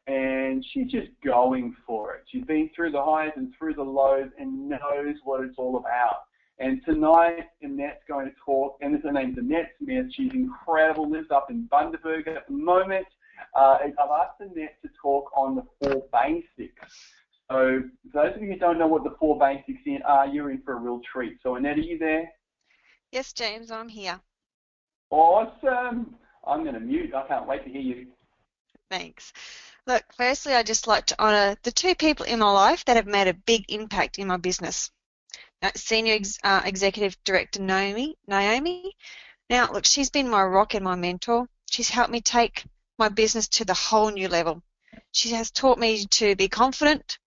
And 0.07 0.65
she's 0.73 0.91
just 0.91 1.11
going 1.23 1.73
for 1.87 2.15
it. 2.15 2.23
She's 2.29 2.43
been 2.43 2.69
through 2.75 2.91
the 2.91 3.01
highs 3.01 3.31
and 3.37 3.53
through 3.57 3.75
the 3.75 3.83
lows 3.83 4.29
and 4.37 4.67
knows 4.67 5.15
what 5.23 5.41
it's 5.45 5.57
all 5.57 5.77
about. 5.77 6.23
And 6.59 6.81
tonight, 6.85 7.47
Annette's 7.61 8.03
going 8.07 8.27
to 8.27 8.31
talk, 8.45 8.77
and 8.81 9.01
her 9.01 9.11
name's 9.11 9.37
Annette 9.37 9.71
Smith. 9.81 10.05
She's 10.13 10.31
incredible, 10.33 11.09
lives 11.09 11.31
up 11.31 11.49
in 11.49 11.67
Bundaberg 11.71 12.27
at 12.27 12.47
the 12.47 12.53
moment. 12.53 13.07
Uh, 13.55 13.79
I've 13.83 14.09
asked 14.21 14.39
Annette 14.39 14.77
to 14.83 14.89
talk 15.01 15.31
on 15.35 15.55
the 15.55 15.63
four 15.79 16.03
basics. 16.13 17.11
So, 17.49 17.81
for 18.11 18.23
those 18.23 18.35
of 18.35 18.41
you 18.41 18.53
who 18.53 18.59
don't 18.59 18.77
know 18.77 18.87
what 18.87 19.03
the 19.03 19.15
four 19.19 19.37
basics 19.37 19.81
are, 20.05 20.27
you're 20.27 20.51
in 20.51 20.61
for 20.61 20.73
a 20.73 20.75
real 20.75 21.01
treat. 21.11 21.37
So, 21.41 21.55
Annette, 21.55 21.77
are 21.77 21.81
you 21.81 21.97
there? 21.97 22.31
Yes, 23.11 23.33
James, 23.33 23.71
I'm 23.71 23.89
here. 23.89 24.19
Awesome. 25.09 26.15
I'm 26.45 26.63
going 26.63 26.75
to 26.75 26.79
mute. 26.79 27.13
I 27.13 27.27
can't 27.27 27.47
wait 27.47 27.63
to 27.63 27.69
hear 27.69 27.81
you. 27.81 28.07
Thanks. 28.89 29.33
Look, 29.85 30.03
firstly, 30.15 30.53
I'd 30.53 30.67
just 30.67 30.87
like 30.87 31.07
to 31.07 31.21
honour 31.21 31.57
the 31.63 31.71
two 31.71 31.95
people 31.95 32.25
in 32.25 32.39
my 32.39 32.51
life 32.51 32.85
that 32.85 32.95
have 32.95 33.07
made 33.07 33.27
a 33.27 33.33
big 33.33 33.65
impact 33.69 34.17
in 34.17 34.27
my 34.27 34.37
business. 34.37 34.91
Uh, 35.63 35.71
Senior 35.75 36.15
ex, 36.15 36.37
uh, 36.43 36.61
Executive 36.65 37.15
Director 37.23 37.61
Naomi. 37.61 38.17
Naomi. 38.27 38.97
Now, 39.49 39.71
look, 39.71 39.85
she's 39.85 40.09
been 40.09 40.27
my 40.27 40.43
rock 40.43 40.73
and 40.73 40.83
my 40.83 40.95
mentor. 40.95 41.47
She's 41.69 41.89
helped 41.89 42.11
me 42.11 42.19
take 42.19 42.65
my 42.99 43.07
business 43.07 43.47
to 43.47 43.63
the 43.63 43.73
whole 43.73 44.11
new 44.11 44.27
level. 44.27 44.61
She 45.13 45.29
has 45.29 45.51
taught 45.51 45.79
me 45.79 46.05
to 46.05 46.35
be 46.35 46.49
confident 46.49 47.17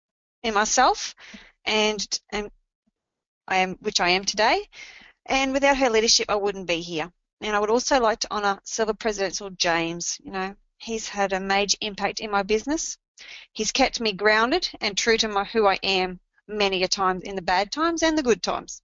in 0.42 0.52
myself, 0.52 1.14
and, 1.64 2.06
and 2.28 2.50
I 3.48 3.56
am, 3.56 3.76
which 3.80 4.00
I 4.00 4.10
am 4.10 4.26
today. 4.26 4.68
And 5.24 5.54
without 5.54 5.78
her 5.78 5.88
leadership, 5.88 6.26
I 6.28 6.36
wouldn't 6.36 6.68
be 6.68 6.82
here. 6.82 7.10
And 7.40 7.56
I 7.56 7.58
would 7.58 7.70
also 7.70 8.00
like 8.00 8.20
to 8.20 8.30
honour 8.30 8.60
Silver 8.64 8.92
Presidential 8.92 9.48
James. 9.48 10.18
You 10.22 10.32
know, 10.32 10.54
he's 10.76 11.08
had 11.08 11.32
a 11.32 11.40
major 11.40 11.78
impact 11.80 12.20
in 12.20 12.30
my 12.30 12.42
business. 12.42 12.98
He's 13.52 13.72
kept 13.72 13.98
me 13.98 14.12
grounded 14.12 14.68
and 14.82 14.94
true 14.94 15.16
to 15.16 15.28
my, 15.28 15.44
who 15.44 15.66
I 15.66 15.78
am 15.82 16.20
many 16.48 16.82
a 16.82 16.88
times 16.88 17.22
in 17.22 17.36
the 17.36 17.42
bad 17.42 17.72
times 17.72 18.02
and 18.02 18.16
the 18.16 18.22
good 18.22 18.42
times. 18.42 18.82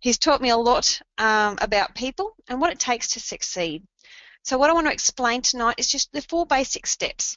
He's 0.00 0.18
taught 0.18 0.40
me 0.40 0.50
a 0.50 0.56
lot 0.56 1.00
um, 1.18 1.58
about 1.60 1.94
people 1.94 2.34
and 2.48 2.60
what 2.60 2.72
it 2.72 2.78
takes 2.78 3.08
to 3.08 3.20
succeed. 3.20 3.82
So 4.42 4.58
what 4.58 4.70
I 4.70 4.72
want 4.72 4.86
to 4.86 4.92
explain 4.92 5.42
tonight 5.42 5.76
is 5.78 5.86
just 5.86 6.12
the 6.12 6.22
four 6.22 6.46
basic 6.46 6.86
steps. 6.86 7.36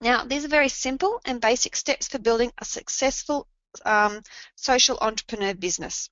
Now, 0.00 0.24
these 0.24 0.44
are 0.44 0.48
very 0.48 0.68
simple 0.68 1.20
and 1.24 1.40
basic 1.40 1.76
steps 1.76 2.08
for 2.08 2.18
building 2.18 2.52
a 2.58 2.64
successful 2.64 3.46
um, 3.84 4.20
social 4.56 4.98
entrepreneur 5.00 5.54
business. 5.54 6.10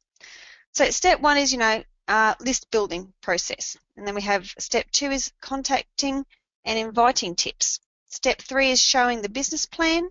So 0.72 0.88
step 0.90 1.20
one 1.20 1.38
is, 1.38 1.52
you 1.52 1.58
know, 1.58 1.82
uh, 2.08 2.34
list 2.40 2.70
building 2.70 3.12
process. 3.20 3.76
And 3.96 4.06
then 4.06 4.14
we 4.14 4.22
have 4.22 4.46
step 4.58 4.90
two 4.92 5.10
is 5.10 5.32
contacting 5.40 6.24
and 6.64 6.78
inviting 6.78 7.34
tips. 7.34 7.80
Step 8.08 8.40
three 8.40 8.70
is 8.70 8.80
showing 8.80 9.22
the 9.22 9.28
business 9.28 9.66
plan. 9.66 10.08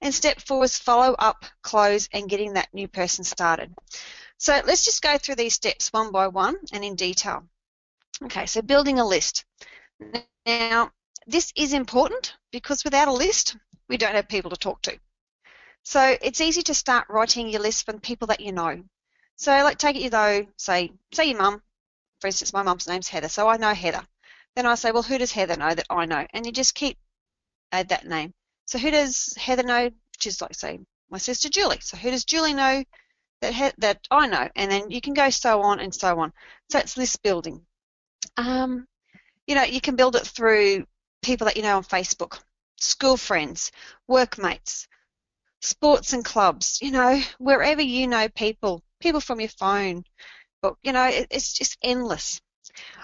And 0.00 0.14
step 0.14 0.40
four 0.40 0.64
is 0.64 0.78
follow 0.78 1.14
up, 1.18 1.44
close, 1.62 2.08
and 2.12 2.28
getting 2.28 2.54
that 2.54 2.72
new 2.72 2.88
person 2.88 3.24
started. 3.24 3.74
So 4.38 4.60
let's 4.66 4.84
just 4.84 5.02
go 5.02 5.18
through 5.18 5.36
these 5.36 5.54
steps 5.54 5.92
one 5.92 6.12
by 6.12 6.28
one 6.28 6.56
and 6.72 6.84
in 6.84 6.94
detail. 6.94 7.44
Okay, 8.22 8.46
so 8.46 8.62
building 8.62 8.98
a 8.98 9.06
list. 9.06 9.44
Now, 10.46 10.90
this 11.26 11.52
is 11.56 11.72
important 11.72 12.34
because 12.50 12.84
without 12.84 13.08
a 13.08 13.12
list, 13.12 13.56
we 13.88 13.96
don't 13.96 14.14
have 14.14 14.28
people 14.28 14.50
to 14.50 14.56
talk 14.56 14.82
to. 14.82 14.98
So 15.82 16.16
it's 16.20 16.40
easy 16.40 16.62
to 16.62 16.74
start 16.74 17.08
writing 17.08 17.48
your 17.48 17.60
list 17.62 17.84
from 17.86 18.00
people 18.00 18.28
that 18.28 18.40
you 18.40 18.52
know. 18.52 18.82
So 19.36 19.52
like 19.62 19.78
take 19.78 19.96
it 19.96 20.02
you 20.02 20.10
though, 20.10 20.46
say, 20.56 20.92
say 21.12 21.26
your 21.26 21.38
mum, 21.38 21.62
for 22.20 22.26
instance, 22.26 22.52
my 22.52 22.62
mum's 22.62 22.88
name's 22.88 23.08
Heather, 23.08 23.28
so 23.28 23.48
I 23.48 23.56
know 23.56 23.74
Heather. 23.74 24.06
Then 24.54 24.66
I 24.66 24.74
say, 24.74 24.90
well, 24.90 25.02
who 25.02 25.18
does 25.18 25.32
Heather 25.32 25.56
know 25.56 25.74
that 25.74 25.86
I 25.90 26.06
know? 26.06 26.26
And 26.32 26.46
you 26.46 26.52
just 26.52 26.74
keep 26.74 26.98
add 27.72 27.90
that 27.90 28.06
name. 28.06 28.32
So 28.66 28.78
who 28.78 28.90
does 28.90 29.34
Heather 29.36 29.62
know? 29.62 29.84
Which 29.84 30.26
is 30.26 30.40
like 30.40 30.54
say 30.54 30.80
my 31.10 31.18
sister 31.18 31.48
Julie. 31.48 31.80
So 31.80 31.96
who 31.96 32.10
does 32.10 32.24
Julie 32.24 32.54
know 32.54 32.84
that 33.40 33.54
he, 33.54 33.70
that 33.78 34.00
I 34.10 34.26
know? 34.26 34.48
And 34.56 34.70
then 34.70 34.90
you 34.90 35.00
can 35.00 35.14
go 35.14 35.30
so 35.30 35.62
on 35.62 35.80
and 35.80 35.94
so 35.94 36.18
on. 36.18 36.32
So 36.70 36.78
it's 36.78 36.96
list 36.96 37.22
building. 37.22 37.64
Um, 38.36 38.86
you 39.46 39.54
know, 39.54 39.62
you 39.62 39.80
can 39.80 39.96
build 39.96 40.16
it 40.16 40.26
through 40.26 40.86
people 41.22 41.46
that 41.46 41.56
you 41.56 41.62
know 41.62 41.76
on 41.76 41.84
Facebook, 41.84 42.40
school 42.76 43.16
friends, 43.16 43.72
workmates, 44.08 44.88
sports 45.60 46.12
and 46.12 46.24
clubs. 46.24 46.78
You 46.82 46.90
know, 46.90 47.20
wherever 47.38 47.82
you 47.82 48.06
know 48.08 48.28
people, 48.28 48.82
people 49.00 49.20
from 49.20 49.40
your 49.40 49.48
phone. 49.50 50.04
But 50.60 50.74
you 50.82 50.92
know, 50.92 51.06
it, 51.06 51.28
it's 51.30 51.52
just 51.52 51.78
endless. 51.82 52.40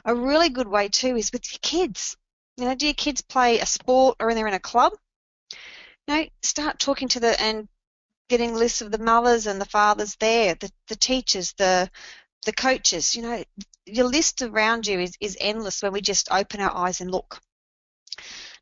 A 0.04 0.14
really 0.14 0.49
good 0.49 0.66
way 0.69 0.88
too 0.88 1.16
is 1.16 1.31
with 1.33 1.50
your 1.52 1.61
kids. 1.62 2.16
You 2.57 2.64
know, 2.64 2.75
do 2.75 2.87
your 2.87 2.95
kids 2.95 3.23
play 3.23 3.61
a 3.61 3.66
sport 3.66 4.16
or 4.21 4.28
are 4.28 4.35
they're 4.35 4.49
in 4.49 4.54
a 4.54 4.61
club? 4.61 4.92
Know, 6.09 6.26
start 6.42 6.78
talking 6.78 7.09
to 7.09 7.21
the 7.21 7.40
and 7.40 7.68
getting 8.28 8.54
lists 8.54 8.82
of 8.82 8.90
the 8.90 8.99
mothers 8.99 9.47
and 9.47 9.61
the 9.61 9.66
fathers 9.66 10.16
there, 10.16 10.54
the, 10.54 10.71
the 10.88 10.97
teachers, 10.97 11.52
the 11.59 11.90
the 12.44 12.52
coaches. 12.52 13.14
You 13.14 13.23
know, 13.23 13.44
your 13.87 14.06
list 14.06 14.42
around 14.42 14.87
you 14.87 14.99
is, 15.00 15.14
is 15.21 15.37
endless 15.40 15.82
when 15.82 15.92
we 15.92 16.00
just 16.00 16.30
open 16.30 16.61
our 16.61 16.75
eyes 16.75 17.00
and 17.00 17.11
look. 17.11 17.40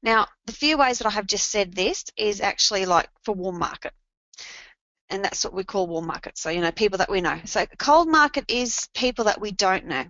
Now, 0.02 0.26
the 0.46 0.52
few 0.52 0.78
ways 0.78 0.98
that 0.98 1.06
I 1.06 1.10
have 1.10 1.26
just 1.26 1.50
said 1.50 1.74
this 1.74 2.04
is 2.16 2.40
actually 2.40 2.86
like 2.86 3.08
for 3.22 3.34
warm 3.34 3.58
market. 3.58 3.92
And 5.08 5.24
that's 5.24 5.44
what 5.44 5.52
we 5.52 5.64
call 5.64 5.86
warm 5.86 6.06
market. 6.06 6.38
So, 6.38 6.50
you 6.50 6.60
know, 6.60 6.72
people 6.72 6.98
that 6.98 7.10
we 7.10 7.20
know. 7.20 7.40
So 7.44 7.66
cold 7.78 8.08
market 8.08 8.44
is 8.48 8.88
people 8.94 9.24
that 9.24 9.40
we 9.40 9.50
don't 9.50 9.86
know. 9.86 10.04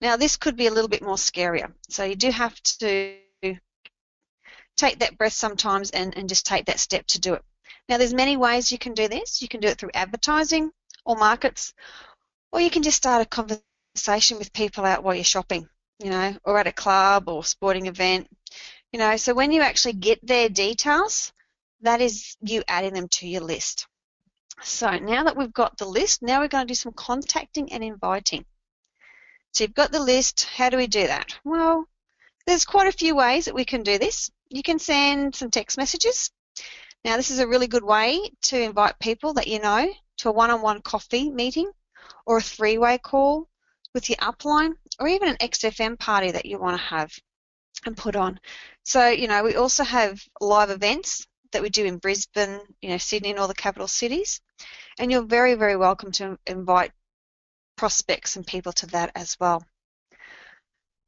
Now 0.00 0.16
this 0.16 0.36
could 0.36 0.56
be 0.56 0.66
a 0.66 0.72
little 0.72 0.88
bit 0.88 1.02
more 1.02 1.16
scarier. 1.16 1.72
So 1.90 2.04
you 2.04 2.16
do 2.16 2.30
have 2.30 2.60
to 2.62 3.16
take 4.80 5.00
that 5.00 5.18
breath 5.18 5.32
sometimes 5.32 5.90
and, 5.90 6.16
and 6.16 6.28
just 6.28 6.46
take 6.46 6.66
that 6.66 6.80
step 6.80 7.06
to 7.08 7.20
do 7.20 7.34
it. 7.34 7.42
Now 7.88 7.98
there's 7.98 8.14
many 8.14 8.36
ways 8.36 8.72
you 8.72 8.78
can 8.78 8.94
do 8.94 9.08
this. 9.08 9.42
You 9.42 9.48
can 9.48 9.60
do 9.60 9.68
it 9.68 9.78
through 9.78 9.90
advertising 9.94 10.70
or 11.04 11.16
markets, 11.16 11.74
or 12.52 12.60
you 12.60 12.70
can 12.70 12.82
just 12.82 12.96
start 12.96 13.22
a 13.22 13.26
conversation 13.26 14.38
with 14.38 14.52
people 14.52 14.84
out 14.84 15.02
while 15.02 15.14
you're 15.14 15.24
shopping, 15.24 15.68
you 15.98 16.10
know, 16.10 16.36
or 16.44 16.58
at 16.58 16.66
a 16.66 16.72
club 16.72 17.28
or 17.28 17.44
sporting 17.44 17.86
event. 17.86 18.28
You 18.92 18.98
know, 18.98 19.16
so 19.16 19.34
when 19.34 19.52
you 19.52 19.62
actually 19.62 19.94
get 19.94 20.24
their 20.26 20.48
details, 20.48 21.32
that 21.82 22.00
is 22.00 22.36
you 22.40 22.62
adding 22.68 22.94
them 22.94 23.08
to 23.08 23.28
your 23.28 23.42
list. 23.42 23.86
So 24.62 24.98
now 24.98 25.24
that 25.24 25.36
we've 25.36 25.52
got 25.52 25.78
the 25.78 25.86
list, 25.86 26.22
now 26.22 26.40
we're 26.40 26.48
going 26.48 26.66
to 26.66 26.72
do 26.72 26.74
some 26.74 26.92
contacting 26.92 27.72
and 27.72 27.82
inviting. 27.82 28.44
So 29.52 29.64
you've 29.64 29.74
got 29.74 29.90
the 29.90 30.02
list. 30.02 30.44
How 30.44 30.70
do 30.70 30.76
we 30.76 30.86
do 30.86 31.06
that? 31.06 31.38
Well, 31.44 31.86
there's 32.46 32.64
quite 32.64 32.88
a 32.88 32.92
few 32.92 33.14
ways 33.16 33.46
that 33.46 33.54
we 33.54 33.64
can 33.64 33.82
do 33.82 33.98
this. 33.98 34.30
You 34.50 34.62
can 34.62 34.78
send 34.78 35.34
some 35.34 35.50
text 35.50 35.78
messages. 35.78 36.30
Now, 37.04 37.16
this 37.16 37.30
is 37.30 37.38
a 37.38 37.48
really 37.48 37.68
good 37.68 37.84
way 37.84 38.30
to 38.42 38.60
invite 38.60 38.98
people 38.98 39.34
that 39.34 39.46
you 39.46 39.60
know 39.60 39.90
to 40.18 40.28
a 40.28 40.32
one-on-one 40.32 40.82
coffee 40.82 41.30
meeting 41.30 41.70
or 42.26 42.38
a 42.38 42.42
three-way 42.42 42.98
call 42.98 43.48
with 43.94 44.10
your 44.10 44.18
upline 44.18 44.74
or 44.98 45.08
even 45.08 45.28
an 45.28 45.36
XFM 45.36 45.98
party 45.98 46.32
that 46.32 46.46
you 46.46 46.58
want 46.58 46.76
to 46.76 46.82
have 46.82 47.12
and 47.86 47.96
put 47.96 48.16
on. 48.16 48.38
So, 48.82 49.08
you 49.08 49.28
know, 49.28 49.42
we 49.42 49.54
also 49.54 49.84
have 49.84 50.20
live 50.40 50.70
events 50.70 51.26
that 51.52 51.62
we 51.62 51.70
do 51.70 51.84
in 51.84 51.98
Brisbane, 51.98 52.60
you 52.82 52.90
know, 52.90 52.98
Sydney 52.98 53.30
and 53.30 53.38
all 53.38 53.48
the 53.48 53.54
capital 53.54 53.88
cities. 53.88 54.40
And 54.98 55.10
you're 55.10 55.24
very, 55.24 55.54
very 55.54 55.76
welcome 55.76 56.12
to 56.12 56.38
invite 56.46 56.92
prospects 57.76 58.36
and 58.36 58.46
people 58.46 58.72
to 58.72 58.86
that 58.88 59.12
as 59.14 59.36
well. 59.40 59.64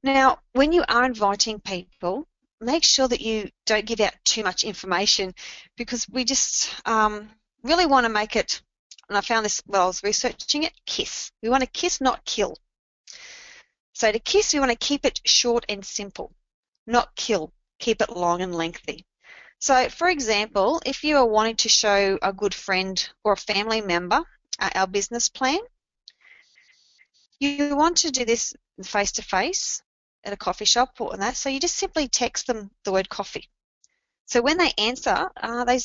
Now, 0.02 0.38
when 0.52 0.72
you 0.72 0.84
are 0.88 1.04
inviting 1.04 1.60
people, 1.60 2.26
make 2.62 2.84
sure 2.84 3.08
that 3.08 3.20
you 3.20 3.50
don't 3.66 3.84
give 3.84 4.00
out 4.00 4.14
too 4.24 4.42
much 4.42 4.64
information 4.64 5.34
because 5.76 6.08
we 6.08 6.24
just 6.24 6.72
um, 6.86 7.28
really 7.62 7.86
want 7.86 8.06
to 8.06 8.12
make 8.12 8.36
it, 8.36 8.62
and 9.08 9.18
I 9.18 9.20
found 9.20 9.44
this 9.44 9.62
while 9.66 9.82
I 9.82 9.86
was 9.86 10.02
researching 10.02 10.62
it, 10.62 10.72
kiss. 10.86 11.30
We 11.42 11.48
want 11.48 11.62
to 11.62 11.68
kiss, 11.68 12.00
not 12.00 12.24
kill. 12.24 12.56
So 13.94 14.10
to 14.10 14.18
kiss, 14.18 14.54
we 14.54 14.60
want 14.60 14.70
to 14.70 14.86
keep 14.86 15.04
it 15.04 15.20
short 15.24 15.64
and 15.68 15.84
simple, 15.84 16.34
not 16.86 17.14
kill. 17.16 17.52
Keep 17.78 18.00
it 18.00 18.16
long 18.16 18.42
and 18.42 18.54
lengthy. 18.54 19.04
So, 19.58 19.88
for 19.88 20.08
example, 20.08 20.80
if 20.86 21.04
you 21.04 21.16
are 21.16 21.26
wanting 21.26 21.56
to 21.56 21.68
show 21.68 22.18
a 22.22 22.32
good 22.32 22.54
friend 22.54 23.08
or 23.24 23.32
a 23.32 23.36
family 23.36 23.80
member 23.80 24.22
uh, 24.58 24.70
our 24.74 24.86
business 24.86 25.28
plan, 25.28 25.58
you 27.40 27.76
want 27.76 27.98
to 27.98 28.10
do 28.10 28.24
this 28.24 28.54
face 28.84 29.12
to 29.12 29.22
face 29.22 29.82
at 30.24 30.32
a 30.32 30.36
coffee 30.36 30.64
shop 30.64 31.00
or 31.00 31.16
that. 31.16 31.36
So 31.36 31.48
you 31.48 31.60
just 31.60 31.76
simply 31.76 32.08
text 32.08 32.46
them 32.46 32.70
the 32.84 32.92
word 32.92 33.08
coffee. 33.08 33.48
So 34.26 34.40
when 34.42 34.58
they 34.58 34.72
answer, 34.78 35.30
uh, 35.36 35.64
they 35.64 35.80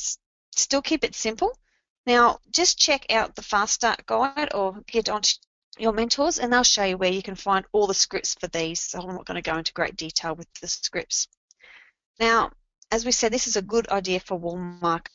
still 0.56 0.82
keep 0.82 1.04
it 1.04 1.16
simple. 1.16 1.58
Now, 2.06 2.40
just 2.52 2.78
check 2.78 3.12
out 3.12 3.36
the 3.36 3.42
Fast 3.42 3.74
Start 3.74 4.06
guide 4.06 4.54
or 4.54 4.82
get 4.88 5.10
onto 5.10 5.34
your 5.78 5.92
mentors 5.92 6.40
and 6.40 6.52
they'll 6.52 6.64
show 6.64 6.86
you 6.86 6.98
where 6.98 7.12
you 7.12 7.22
can 7.22 7.36
find 7.36 7.66
all 7.72 7.88
the 7.88 7.94
scripts 7.94 8.36
for 8.40 8.48
these. 8.48 8.80
So 8.80 9.00
I'm 9.00 9.08
not 9.16 9.26
going 9.26 9.42
to 9.42 9.50
go 9.50 9.58
into 9.58 9.74
great 9.74 9.96
detail 9.96 10.36
with 10.36 10.48
the 10.62 10.68
scripts. 10.68 11.28
Now, 12.20 12.52
as 12.92 13.06
we 13.06 13.12
said, 13.12 13.34
this 13.34 13.48
is 13.48 13.58
a 13.58 13.62
good 13.62 13.90
idea 13.90 14.20
for 14.20 14.38
warm 14.38 14.80
market. 14.82 15.12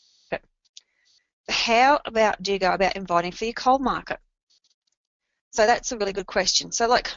How 1.48 2.00
about 2.04 2.42
do 2.42 2.52
you 2.52 2.58
go 2.58 2.72
about 2.72 2.96
inviting 2.96 3.32
for 3.32 3.44
your 3.44 3.54
cold 3.54 3.80
market? 3.80 4.20
So 5.50 5.66
that's 5.66 5.92
a 5.92 5.98
really 5.98 6.12
good 6.12 6.26
question. 6.26 6.72
So 6.72 6.86
like 6.86 7.10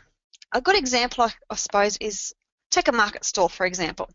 a 0.56 0.62
good 0.62 0.78
example, 0.78 1.26
I, 1.26 1.34
I 1.50 1.56
suppose, 1.56 1.98
is 1.98 2.34
take 2.72 2.88
a 2.88 2.94
market 2.94 3.26
stall, 3.26 3.50
for 3.50 3.66
example. 3.66 4.10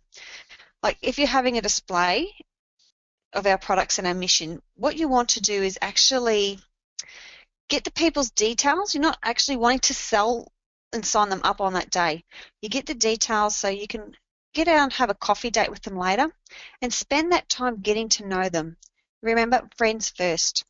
Like 0.82 0.96
if 1.02 1.18
you're 1.18 1.28
having 1.28 1.58
a 1.58 1.62
display 1.62 2.34
of 3.34 3.46
our 3.46 3.58
products 3.58 3.98
and 3.98 4.06
our 4.06 4.14
mission, 4.14 4.62
what 4.74 4.96
you 4.96 5.06
want 5.06 5.30
to 5.30 5.42
do 5.42 5.62
is 5.62 5.78
actually 5.82 6.58
get 7.68 7.84
the 7.84 7.92
people's 7.92 8.30
details. 8.30 8.94
You're 8.94 9.02
not 9.02 9.18
actually 9.22 9.58
wanting 9.58 9.80
to 9.80 9.94
sell 9.94 10.50
and 10.94 11.04
sign 11.04 11.28
them 11.28 11.42
up 11.44 11.60
on 11.60 11.74
that 11.74 11.90
day. 11.90 12.24
You 12.62 12.70
get 12.70 12.86
the 12.86 12.94
details 12.94 13.54
so 13.54 13.68
you 13.68 13.86
can 13.86 14.16
get 14.54 14.66
out 14.66 14.84
and 14.84 14.92
have 14.94 15.10
a 15.10 15.14
coffee 15.14 15.50
date 15.50 15.70
with 15.70 15.82
them 15.82 15.98
later 15.98 16.32
and 16.80 16.92
spend 16.92 17.32
that 17.32 17.50
time 17.50 17.82
getting 17.82 18.08
to 18.08 18.26
know 18.26 18.48
them. 18.48 18.78
Remember, 19.22 19.68
friends 19.76 20.08
first. 20.08 20.64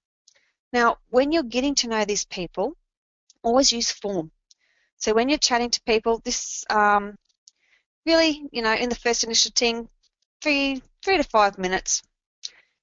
Now, 0.72 0.98
when 1.10 1.30
you're 1.30 1.44
getting 1.44 1.76
to 1.76 1.88
know 1.88 2.04
these 2.04 2.24
people, 2.24 2.76
always 3.44 3.70
use 3.70 3.92
form. 3.92 4.32
So 5.00 5.14
when 5.14 5.28
you're 5.28 5.38
chatting 5.38 5.70
to 5.70 5.82
people, 5.82 6.20
this 6.24 6.64
um, 6.68 7.16
really, 8.06 8.48
you 8.52 8.62
know, 8.62 8.74
in 8.74 8.90
the 8.90 8.94
first 8.94 9.24
initial 9.24 9.50
thing, 9.56 9.88
three, 10.42 10.82
three 11.02 11.16
to 11.16 11.24
five 11.24 11.58
minutes, 11.58 12.02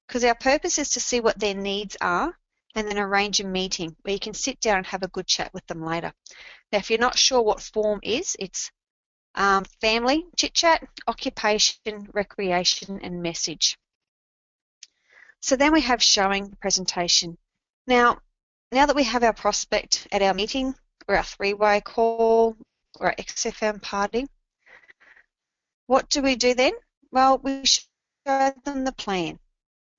because 0.08 0.24
our 0.24 0.36
purpose 0.36 0.80
is 0.80 0.90
to 0.92 1.00
see 1.00 1.20
what 1.20 1.40
their 1.40 1.54
needs 1.54 1.96
are 2.02 2.36
and 2.76 2.88
then 2.88 2.98
arrange 2.98 3.40
a 3.40 3.44
meeting 3.44 3.96
where 4.02 4.14
you 4.14 4.20
can 4.20 4.34
sit 4.34 4.60
down 4.60 4.78
and 4.78 4.88
have 4.88 5.04
a 5.04 5.08
good 5.10 5.28
chat 5.28 5.54
with 5.54 5.66
them 5.68 5.84
later. 5.84 6.12
Now, 6.72 6.80
if 6.80 6.90
you're 6.90 7.00
not 7.00 7.18
sure 7.18 7.42
what 7.42 7.62
form 7.62 8.00
is, 8.02 8.36
it's 8.40 8.72
um, 9.36 9.66
family, 9.80 10.26
chit 10.36 10.56
chat, 10.56 10.88
occupation, 11.08 12.10
recreation, 12.14 13.00
and 13.04 13.22
message. 13.22 13.78
So 15.42 15.56
then 15.56 15.72
we 15.72 15.82
have 15.82 16.02
showing 16.02 16.58
presentation. 16.60 17.38
Now, 17.86 18.18
now 18.72 18.88
that 18.88 18.96
we 18.96 19.04
have 19.04 19.24
our 19.24 19.34
prospect 19.34 20.08
at 20.12 20.24
our 20.24 20.34
meeting 20.34 20.74
or 21.08 21.16
our 21.16 21.24
three-way 21.24 21.82
call 21.82 22.58
or 23.00 23.14
XFM 23.18 23.82
party, 23.82 24.28
what 25.88 26.10
do 26.10 26.22
we 26.22 26.36
do 26.36 26.54
then? 26.54 26.74
Well, 27.12 27.38
we 27.38 27.64
show 27.66 28.54
them 28.64 28.84
the 28.84 28.92
plan. 28.92 29.40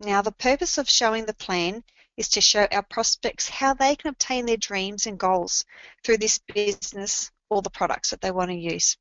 Now, 0.00 0.22
the 0.22 0.32
purpose 0.32 0.78
of 0.78 0.88
showing 0.88 1.24
the 1.24 1.34
plan 1.34 1.82
is 2.16 2.28
to 2.30 2.40
show 2.40 2.66
our 2.70 2.82
prospects 2.82 3.48
how 3.48 3.74
they 3.74 3.96
can 3.96 4.10
obtain 4.10 4.44
their 4.46 4.56
dreams 4.56 5.06
and 5.06 5.18
goals 5.18 5.64
through 6.04 6.18
this 6.18 6.38
business 6.38 7.30
or 7.48 7.62
the 7.62 7.70
products 7.70 8.10
that 8.10 8.20
they 8.20 8.30
want 8.30 8.50
to 8.50 8.56
use. 8.56 8.96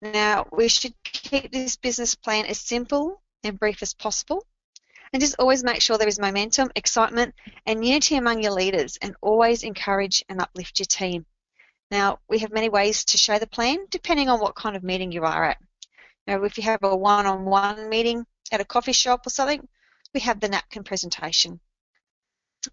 Now, 0.00 0.46
we 0.52 0.68
should 0.68 0.94
keep 1.02 1.50
this 1.50 1.76
business 1.76 2.14
plan 2.14 2.46
as 2.46 2.60
simple 2.60 3.20
and 3.42 3.58
brief 3.58 3.82
as 3.82 3.94
possible 3.94 4.46
and 5.12 5.20
just 5.20 5.36
always 5.38 5.64
make 5.64 5.82
sure 5.82 5.98
there 5.98 6.08
is 6.08 6.18
momentum, 6.18 6.70
excitement, 6.76 7.34
and 7.66 7.84
unity 7.84 8.16
among 8.16 8.42
your 8.42 8.52
leaders, 8.52 8.98
and 9.02 9.16
always 9.20 9.62
encourage 9.62 10.24
and 10.28 10.40
uplift 10.40 10.78
your 10.78 10.86
team. 10.86 11.26
Now, 11.90 12.20
we 12.28 12.38
have 12.38 12.52
many 12.52 12.68
ways 12.68 13.04
to 13.06 13.18
show 13.18 13.38
the 13.38 13.46
plan, 13.48 13.78
depending 13.90 14.28
on 14.28 14.40
what 14.40 14.54
kind 14.54 14.76
of 14.76 14.84
meeting 14.84 15.10
you 15.10 15.24
are 15.24 15.44
at. 15.44 15.58
Now, 16.26 16.44
if 16.44 16.56
you 16.56 16.62
have 16.64 16.84
a 16.84 16.96
one-on-one 16.96 17.88
meeting 17.88 18.24
at 18.52 18.60
a 18.60 18.64
coffee 18.64 18.92
shop 18.92 19.26
or 19.26 19.30
something, 19.30 19.66
we 20.14 20.20
have 20.20 20.38
the 20.38 20.48
napkin 20.48 20.84
presentation. 20.84 21.58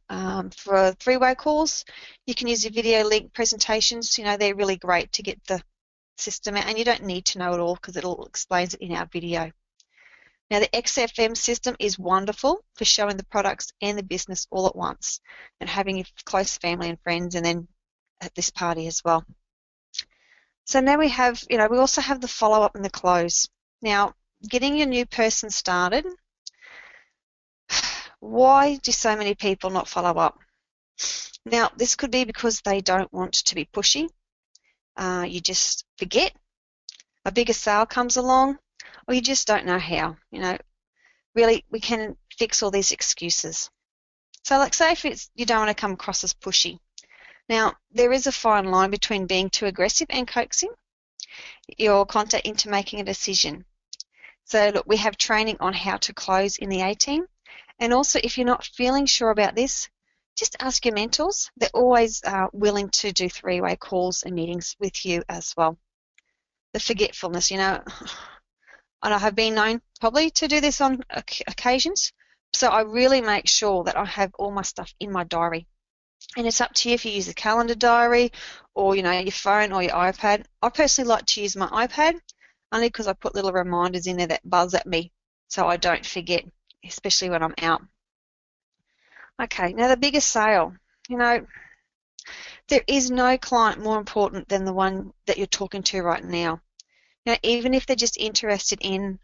Um, 0.10 0.50
for 0.52 0.92
three-way 1.00 1.36
calls, 1.36 1.86
you 2.26 2.36
can 2.36 2.48
use 2.48 2.64
your 2.64 2.74
video 2.74 3.04
link 3.04 3.34
presentations. 3.34 4.18
You 4.18 4.26
know, 4.26 4.38
they're 4.38 4.56
really 4.56 4.78
great 4.78 5.12
to 5.14 5.24
get 5.24 5.44
the 5.48 5.62
system 6.18 6.56
out, 6.56 6.68
and 6.68 6.78
you 6.78 6.86
don't 6.86 7.04
need 7.04 7.26
to 7.26 7.40
know 7.40 7.54
it 7.54 7.60
all 7.60 7.76
because 7.76 7.98
it 7.98 8.04
all 8.04 8.26
explains 8.26 8.74
it 8.74 8.82
in 8.82 8.94
our 8.94 9.08
video. 9.08 9.52
Now 10.50 10.60
the 10.60 10.70
XFM 10.70 11.36
system 11.36 11.76
is 11.80 12.00
wonderful 12.00 12.64
for 12.76 12.86
showing 12.86 13.18
the 13.18 13.26
products 13.26 13.74
and 13.82 13.98
the 13.98 14.04
business 14.04 14.48
all 14.50 14.68
at 14.68 14.76
once 14.76 15.20
and 15.60 15.70
having 15.70 15.98
your 15.98 16.06
close 16.26 16.58
family 16.58 16.90
and 16.90 17.02
friends 17.02 17.36
and 17.36 17.46
then 17.46 17.68
at 18.22 18.34
this 18.36 18.50
party 18.50 18.88
as 18.88 19.04
well. 19.04 19.26
So 20.66 20.80
now 20.80 20.98
we 20.98 21.10
have, 21.10 21.44
you 21.50 21.58
know, 21.58 21.68
we 21.70 21.78
also 21.78 22.02
have 22.02 22.20
the 22.20 22.28
follow-up 22.28 22.76
and 22.76 22.84
the 22.84 22.90
close. 22.90 23.48
Now, 23.82 24.14
getting 24.48 24.78
your 24.78 24.88
new 24.88 25.06
person 25.06 25.50
started, 25.50 26.06
why 28.20 28.76
do 28.76 28.92
so 28.92 29.16
many 29.16 29.36
people 29.36 29.70
not 29.70 29.88
follow 29.88 30.20
up? 30.20 30.40
Now, 31.46 31.72
this 31.78 31.96
could 31.96 32.12
be 32.12 32.26
because 32.26 32.62
they 32.62 32.82
don't 32.82 33.12
want 33.14 33.34
to 33.34 33.56
be 33.56 33.66
pushy. 33.66 34.10
Uh, 34.98 35.26
you 35.28 35.40
just 35.40 35.86
forget. 35.98 36.34
A 37.24 37.32
bigger 37.32 37.54
sale 37.54 37.86
comes 37.86 38.18
along, 38.18 38.58
you 39.16 39.22
just 39.22 39.48
don't 39.48 39.66
know 39.66 39.80
how. 39.80 40.18
You 40.32 40.42
know, 40.42 40.58
really, 41.36 41.66
we 41.72 41.80
can 41.80 42.18
fix 42.38 42.62
all 42.62 42.72
these 42.72 42.92
excuses. 42.92 43.70
So, 44.44 44.58
like, 44.58 44.74
say 44.74 44.92
if 44.92 45.06
it's, 45.06 45.30
you 45.36 45.46
don't 45.46 45.60
want 45.60 45.70
to 45.70 45.82
come 45.82 45.94
across 45.94 46.24
as 46.24 46.34
pushy. 46.34 46.80
Now, 47.50 47.74
there 47.92 48.12
is 48.12 48.28
a 48.28 48.32
fine 48.32 48.66
line 48.66 48.92
between 48.92 49.28
being 49.28 49.50
too 49.50 49.66
aggressive 49.66 50.08
and 50.10 50.28
coaxing 50.28 50.72
your 51.78 52.06
contact 52.06 52.46
into 52.46 52.70
making 52.70 53.00
a 53.00 53.06
decision. 53.06 53.66
So, 54.46 54.70
look, 54.74 54.86
we 54.88 54.98
have 54.98 55.18
training 55.18 55.58
on 55.60 55.74
how 55.74 55.98
to 55.98 56.14
close 56.14 56.58
in 56.58 56.70
the 56.70 56.82
A 56.82 56.96
team. 56.96 57.26
And 57.80 57.94
also, 57.94 58.20
if 58.24 58.38
you're 58.38 58.48
not 58.48 58.66
feeling 58.66 59.06
sure 59.06 59.30
about 59.30 59.56
this, 59.56 59.90
just 60.38 60.56
ask 60.60 60.86
your 60.86 60.94
mentors. 60.94 61.52
They're 61.58 61.70
always 61.74 62.24
uh, 62.24 62.48
willing 62.54 62.90
to 62.90 63.12
do 63.12 63.30
three 63.30 63.60
way 63.60 63.76
calls 63.76 64.24
and 64.24 64.36
meetings 64.36 64.76
with 64.80 65.06
you 65.06 65.24
as 65.28 65.54
well. 65.58 65.78
The 66.74 66.80
forgetfulness, 66.80 67.52
you 67.52 67.58
know, 67.58 67.84
and 69.04 69.14
I 69.14 69.18
have 69.18 69.36
been 69.36 69.56
known 69.56 69.82
probably 70.00 70.30
to 70.32 70.48
do 70.48 70.62
this 70.62 70.82
on 70.82 71.04
occasions. 71.48 72.14
So 72.54 72.70
I 72.70 72.82
really 72.82 73.22
make 73.22 73.48
sure 73.48 73.84
that 73.84 73.98
I 73.98 74.06
have 74.06 74.32
all 74.40 74.52
my 74.52 74.62
stuff 74.62 74.94
in 75.00 75.12
my 75.12 75.24
diary. 75.24 75.68
And 76.36 76.48
it's 76.48 76.62
up 76.62 76.74
to 76.76 76.90
you 76.90 76.96
if 76.96 77.06
you 77.06 77.12
use 77.12 77.28
a 77.28 77.34
calendar 77.34 77.76
diary 77.76 78.32
or 78.74 78.96
you 78.96 79.04
know 79.04 79.12
your 79.12 79.32
phone 79.32 79.72
or 79.72 79.84
your 79.84 79.94
iPad. 79.94 80.46
I 80.62 80.70
personally 80.70 81.10
like 81.10 81.26
to 81.28 81.42
use 81.42 81.56
my 81.56 81.68
iPad 81.68 82.20
only 82.72 82.88
because 82.88 83.08
I 83.08 83.14
put 83.14 83.36
little 83.36 83.52
reminders 83.52 84.08
in 84.08 84.18
there 84.18 84.28
that 84.28 84.50
buzz 84.50 84.74
at 84.74 84.88
me 84.88 85.12
so 85.48 85.68
I 85.68 85.78
don't 85.78 86.06
forget, 86.06 86.44
especially 86.84 87.30
when 87.30 87.44
I'm 87.44 87.56
out. 87.62 87.82
Okay, 89.42 89.74
now 89.74 89.88
the 89.88 89.98
biggest 89.98 90.30
sale. 90.30 90.74
You 91.10 91.18
know, 91.18 91.46
there 92.68 92.84
is 92.88 93.10
no 93.10 93.38
client 93.38 93.82
more 93.82 93.98
important 93.98 94.50
than 94.50 94.66
the 94.66 94.74
one 94.74 95.14
that 95.26 95.38
you're 95.38 95.48
talking 95.48 95.84
to 95.84 96.02
right 96.02 96.24
now. 96.24 96.62
Now, 97.28 97.36
even 97.44 97.74
if 97.74 97.86
they're 97.86 97.98
just 97.98 98.16
interested 98.16 98.80
in 98.82 99.20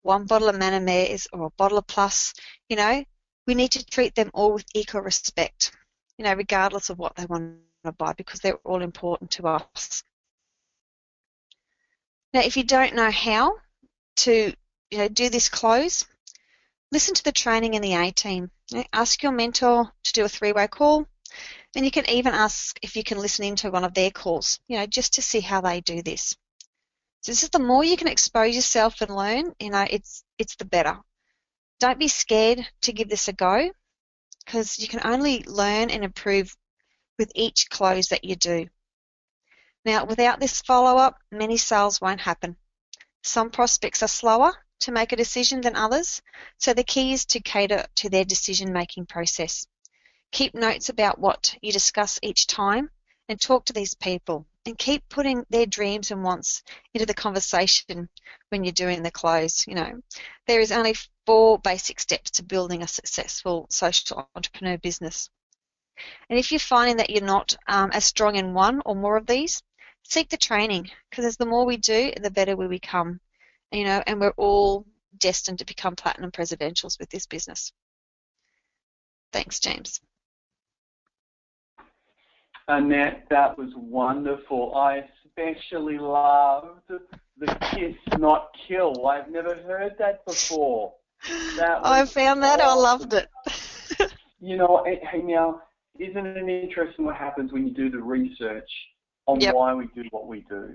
one 0.00 0.24
bottle 0.24 0.48
of 0.48 0.56
Manamers 0.56 1.26
or 1.34 1.44
a 1.44 1.50
bottle 1.50 1.76
of 1.76 1.86
Plus, 1.86 2.32
you 2.70 2.76
know, 2.76 3.04
we 3.46 3.54
need 3.54 3.72
to 3.72 3.84
treat 3.84 4.14
them 4.14 4.30
all 4.32 4.54
with 4.54 4.64
equal 4.74 5.02
respect, 5.02 5.70
you 6.16 6.24
know, 6.24 6.32
regardless 6.32 6.88
of 6.88 6.98
what 6.98 7.14
they 7.14 7.26
want 7.26 7.58
to 7.84 7.92
buy 7.92 8.14
because 8.14 8.40
they're 8.40 8.56
all 8.64 8.80
important 8.80 9.32
to 9.32 9.46
us. 9.48 10.02
Now, 12.32 12.40
if 12.40 12.56
you 12.56 12.64
don't 12.64 12.94
know 12.94 13.10
how 13.10 13.56
to, 14.16 14.54
you 14.90 14.98
know, 14.98 15.08
do 15.08 15.28
this 15.28 15.50
close, 15.50 16.06
listen 16.90 17.14
to 17.16 17.24
the 17.24 17.32
training 17.32 17.74
in 17.74 17.82
the 17.82 17.92
A 17.92 18.12
team. 18.12 18.50
Ask 18.94 19.22
your 19.22 19.32
mentor 19.32 19.92
to 20.04 20.12
do 20.14 20.24
a 20.24 20.28
three-way 20.30 20.68
call, 20.68 21.06
and 21.76 21.84
you 21.84 21.90
can 21.90 22.08
even 22.08 22.32
ask 22.32 22.78
if 22.80 22.96
you 22.96 23.04
can 23.04 23.18
listen 23.18 23.44
into 23.44 23.70
one 23.70 23.84
of 23.84 23.92
their 23.92 24.10
calls, 24.10 24.58
you 24.68 24.78
know, 24.78 24.86
just 24.86 25.12
to 25.14 25.22
see 25.22 25.40
how 25.40 25.60
they 25.60 25.82
do 25.82 26.00
this. 26.00 26.34
So 27.22 27.30
this 27.30 27.44
is 27.44 27.50
the 27.50 27.60
more 27.60 27.84
you 27.84 27.96
can 27.96 28.08
expose 28.08 28.54
yourself 28.54 29.00
and 29.00 29.14
learn, 29.14 29.54
you 29.60 29.70
know, 29.70 29.86
it's 29.88 30.24
it's 30.38 30.56
the 30.56 30.64
better. 30.64 30.98
Don't 31.78 31.98
be 31.98 32.08
scared 32.08 32.66
to 32.82 32.92
give 32.92 33.08
this 33.08 33.28
a 33.28 33.32
go 33.32 33.70
because 34.44 34.80
you 34.80 34.88
can 34.88 35.00
only 35.04 35.44
learn 35.44 35.90
and 35.90 36.02
improve 36.02 36.56
with 37.20 37.30
each 37.36 37.70
close 37.70 38.08
that 38.08 38.24
you 38.24 38.34
do. 38.34 38.66
Now, 39.84 40.04
without 40.04 40.40
this 40.40 40.62
follow-up, 40.62 41.16
many 41.30 41.56
sales 41.56 42.00
won't 42.00 42.20
happen. 42.20 42.56
Some 43.22 43.50
prospects 43.50 44.02
are 44.02 44.08
slower 44.08 44.52
to 44.80 44.92
make 44.92 45.12
a 45.12 45.16
decision 45.16 45.60
than 45.60 45.76
others, 45.76 46.22
so 46.58 46.74
the 46.74 46.82
key 46.82 47.12
is 47.12 47.24
to 47.26 47.40
cater 47.40 47.86
to 47.96 48.10
their 48.10 48.24
decision-making 48.24 49.06
process. 49.06 49.66
Keep 50.32 50.54
notes 50.54 50.88
about 50.88 51.20
what 51.20 51.56
you 51.62 51.72
discuss 51.72 52.18
each 52.20 52.48
time 52.48 52.90
and 53.28 53.40
talk 53.40 53.66
to 53.66 53.72
these 53.72 53.94
people 53.94 54.46
and 54.64 54.78
keep 54.78 55.08
putting 55.08 55.44
their 55.50 55.66
dreams 55.66 56.10
and 56.10 56.22
wants 56.22 56.62
into 56.94 57.06
the 57.06 57.14
conversation 57.14 58.08
when 58.50 58.64
you're 58.64 58.72
doing 58.72 59.02
the 59.02 59.10
close. 59.10 59.66
You 59.66 59.74
know, 59.74 60.00
there 60.46 60.60
is 60.60 60.72
only 60.72 60.94
four 61.26 61.58
basic 61.58 62.00
steps 62.00 62.30
to 62.32 62.44
building 62.44 62.82
a 62.82 62.88
successful 62.88 63.66
social 63.70 64.28
entrepreneur 64.34 64.78
business. 64.78 65.30
And 66.28 66.38
if 66.38 66.50
you're 66.50 66.58
finding 66.58 66.96
that 66.96 67.10
you're 67.10 67.24
not 67.24 67.56
um, 67.68 67.90
as 67.92 68.04
strong 68.04 68.36
in 68.36 68.54
one 68.54 68.82
or 68.86 68.94
more 68.94 69.16
of 69.16 69.26
these, 69.26 69.62
seek 70.04 70.28
the 70.28 70.36
training 70.36 70.90
because 71.10 71.24
as 71.24 71.36
the 71.36 71.46
more 71.46 71.64
we 71.64 71.76
do, 71.76 72.12
the 72.20 72.30
better 72.30 72.56
we 72.56 72.68
become. 72.68 73.20
You 73.70 73.84
know, 73.84 74.02
and 74.06 74.20
we're 74.20 74.34
all 74.36 74.86
destined 75.16 75.58
to 75.60 75.64
become 75.64 75.96
platinum 75.96 76.30
presidentials 76.30 76.98
with 76.98 77.08
this 77.10 77.26
business. 77.26 77.72
Thanks, 79.32 79.60
James. 79.60 80.00
Annette, 82.68 83.26
that 83.30 83.58
was 83.58 83.70
wonderful. 83.76 84.74
I 84.74 85.04
especially 85.24 85.98
loved 85.98 86.90
the 87.38 87.46
kiss, 87.72 87.96
not 88.18 88.50
kill. 88.68 89.06
I've 89.06 89.30
never 89.30 89.54
heard 89.54 89.94
that 89.98 90.24
before. 90.26 90.94
That 91.56 91.80
I 91.84 92.04
found 92.04 92.42
that. 92.42 92.60
Awesome. 92.60 92.78
I 92.78 92.82
loved 92.82 93.14
it. 93.14 93.28
you 94.40 94.56
know, 94.56 94.84
hey, 94.84 95.22
now, 95.22 95.62
isn't 95.98 96.26
it 96.26 96.48
interesting 96.48 97.04
what 97.04 97.16
happens 97.16 97.52
when 97.52 97.66
you 97.66 97.72
do 97.72 97.90
the 97.90 97.98
research 97.98 98.70
on 99.26 99.40
yep. 99.40 99.54
why 99.54 99.74
we 99.74 99.88
do 99.94 100.04
what 100.10 100.26
we 100.26 100.44
do? 100.48 100.74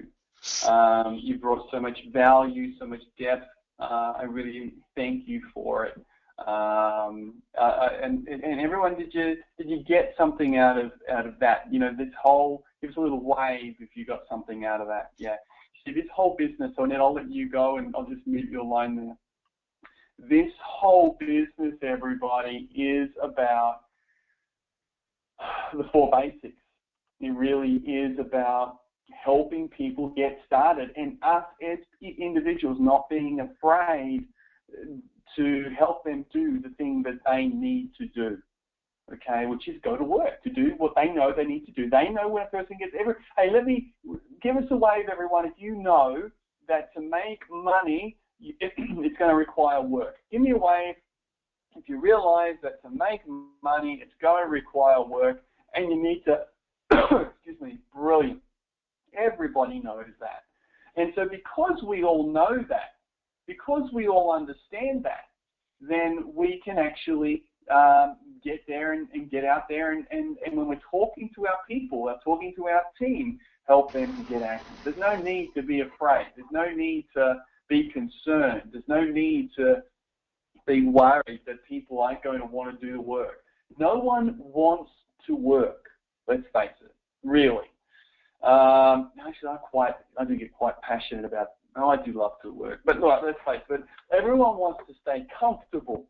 Um, 0.68 1.20
you 1.22 1.38
brought 1.38 1.70
so 1.72 1.80
much 1.80 2.00
value, 2.12 2.78
so 2.80 2.86
much 2.86 3.02
depth. 3.20 3.48
Uh, 3.80 4.14
I 4.18 4.24
really 4.24 4.74
thank 4.96 5.28
you 5.28 5.42
for 5.54 5.86
it. 5.86 6.00
Um, 6.46 7.42
uh, 7.58 7.62
uh, 7.62 7.90
and, 8.04 8.28
and 8.28 8.62
everyone, 8.62 8.96
did 8.96 9.14
you 9.14 9.38
did 9.58 9.70
you 9.70 9.84
get 9.84 10.14
something 10.18 10.58
out 10.58 10.78
of 10.78 10.92
out 11.12 11.26
of 11.26 11.40
that? 11.40 11.64
You 11.72 11.80
know, 11.80 11.92
this 11.98 12.14
whole 12.22 12.64
give 12.82 12.92
us 12.92 12.98
a 12.98 13.02
little 13.02 13.24
wave 13.24 13.76
if 13.80 13.90
you 13.96 14.06
got 14.06 14.22
something 14.30 14.64
out 14.64 14.80
of 14.80 14.88
that. 14.88 15.12
Yeah. 15.18 15.36
See, 15.84 15.94
this 15.94 16.06
whole 16.14 16.36
business. 16.38 16.72
So 16.76 16.86
then 16.86 17.02
I'll 17.02 17.14
let 17.14 17.32
you 17.32 17.50
go, 17.50 17.78
and 17.78 17.96
I'll 17.96 18.06
just 18.06 18.26
mute 18.28 18.52
your 18.52 18.66
line 18.66 18.96
there. 18.96 19.18
This 20.20 20.52
whole 20.64 21.18
business, 21.20 21.74
everybody, 21.82 22.70
is 22.76 23.10
about 23.22 23.82
the 25.74 25.86
four 25.92 26.12
basics. 26.12 26.62
It 27.20 27.30
really 27.30 27.78
is 27.78 28.20
about 28.20 28.78
helping 29.12 29.70
people 29.70 30.10
get 30.10 30.40
started 30.46 30.92
and 30.96 31.18
us 31.24 31.46
as 31.64 31.80
individuals 32.02 32.78
not 32.80 33.10
being 33.10 33.40
afraid 33.40 34.28
to 35.38 35.66
help 35.78 36.04
them 36.04 36.26
do 36.34 36.60
the 36.60 36.70
thing 36.78 37.04
that 37.04 37.20
they 37.26 37.46
need 37.46 37.92
to 37.98 38.08
do. 38.08 38.38
Okay, 39.14 39.46
which 39.46 39.70
is 39.70 39.76
go 39.86 39.96
to 39.96 40.04
work 40.04 40.44
to 40.44 40.50
do 40.50 40.74
what 40.78 40.92
they 40.96 41.08
know 41.08 41.32
they 41.36 41.46
need 41.46 41.66
to 41.66 41.72
do. 41.72 41.90
They 41.90 42.10
know 42.10 42.28
when 42.28 42.44
a 42.44 42.48
person 42.48 42.76
gets 42.78 42.92
every. 43.00 43.14
Hey, 43.38 43.50
let 43.54 43.64
me 43.64 43.94
give 44.42 44.58
us 44.58 44.66
a 44.70 44.76
wave, 44.76 45.06
everyone. 45.10 45.46
If 45.46 45.54
you 45.58 45.76
know 45.76 46.30
that 46.68 46.94
to 46.94 47.02
make 47.02 47.40
money, 47.50 48.18
it's 48.42 49.18
going 49.18 49.30
to 49.30 49.36
require 49.36 49.82
work. 49.82 50.16
Give 50.30 50.42
me 50.42 50.52
a 50.52 50.58
wave. 50.58 50.96
If 51.78 51.88
you 51.88 52.02
realize 52.02 52.56
that 52.64 52.82
to 52.82 52.90
make 52.90 53.22
money, 53.64 54.00
it's 54.02 54.14
going 54.22 54.44
to 54.44 54.50
require 54.50 55.02
work, 55.02 55.42
and 55.74 55.90
you 55.90 56.04
need 56.04 56.24
to. 56.26 56.42
excuse 57.32 57.62
me. 57.62 57.80
Brilliant. 57.96 58.42
Everybody 59.18 59.80
knows 59.80 60.06
that. 60.20 60.44
And 60.98 61.14
so, 61.16 61.28
because 61.30 61.82
we 61.88 62.04
all 62.04 62.32
know 62.32 62.58
that, 62.68 62.97
because 63.48 63.90
we 63.94 64.08
all 64.08 64.32
understand 64.32 65.04
that, 65.04 65.26
then 65.82 66.32
we 66.34 66.62
can 66.64 66.78
actually 66.78 67.44
um, 67.74 68.18
get 68.44 68.62
there 68.68 68.94
and, 68.94 69.08
and, 69.14 69.30
get 69.30 69.44
out 69.44 69.64
there 69.70 69.92
and, 69.94 70.06
and, 70.12 70.38
and 70.46 70.56
when 70.56 70.68
we're 70.68 70.80
talking 70.90 71.30
to 71.36 71.48
our 71.48 71.60
people, 71.68 72.04
we're 72.04 72.16
talking 72.24 72.54
to 72.56 72.68
our 72.68 72.84
team, 73.00 73.40
help 73.68 73.94
them 73.94 74.16
to 74.18 74.24
get 74.24 74.42
active. 74.42 74.78
There's 74.84 74.98
no 74.98 75.16
need 75.16 75.52
to 75.56 75.62
be 75.62 75.82
afraid. 75.82 76.28
There's 76.36 76.48
no 76.52 76.70
need 76.70 77.08
to 77.16 77.36
be 77.68 77.90
concerned. 77.90 78.70
There's 78.72 78.88
no 78.88 79.04
need 79.04 79.50
to 79.58 79.84
be 80.66 80.88
worried 80.88 81.42
that 81.46 81.64
people 81.68 82.02
aren't 82.02 82.24
going 82.24 82.40
to 82.40 82.46
want 82.46 82.80
to 82.80 82.86
do 82.86 82.94
the 82.94 83.02
work. 83.02 83.44
No 83.78 83.96
one 83.96 84.36
wants 84.38 84.92
to 85.28 85.36
work, 85.36 85.86
let's 86.28 86.44
face 86.54 86.70
it, 86.82 86.94
really. 87.24 87.68
Um, 88.44 89.12
actually, 89.26 89.50
I 89.50 89.58
quite, 89.58 89.96
I 90.18 90.24
do 90.24 90.36
get 90.36 90.54
quite 90.54 90.80
passionate 90.82 91.26
about 91.26 91.48
Oh, 91.78 91.90
I 91.90 91.98
do 92.04 92.14
love 92.14 92.34
to 92.42 92.52
work, 92.52 92.80
but 92.86 93.00
look, 93.00 93.22
let's 93.24 93.38
face 93.46 93.62
it. 93.70 93.82
Everyone 94.12 94.58
wants 94.58 94.80
to 94.88 94.96
stay 95.02 95.28
comfortable, 95.40 96.06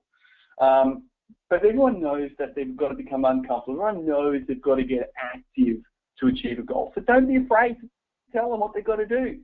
um, 0.61 1.03
but 1.49 1.57
everyone 1.57 2.01
knows 2.01 2.29
that 2.39 2.55
they've 2.55 2.75
got 2.75 2.89
to 2.89 2.95
become 2.95 3.25
uncomfortable. 3.25 3.81
Everyone 3.81 4.07
knows 4.07 4.41
they've 4.47 4.61
got 4.61 4.75
to 4.75 4.83
get 4.83 5.11
active 5.21 5.77
to 6.19 6.27
achieve 6.27 6.59
a 6.59 6.63
goal. 6.63 6.91
So 6.95 7.01
don't 7.01 7.27
be 7.27 7.35
afraid 7.35 7.79
to 7.81 7.89
tell 8.31 8.49
them 8.51 8.61
what 8.61 8.73
they've 8.73 8.83
got 8.83 8.95
to 8.97 9.05
do. 9.05 9.39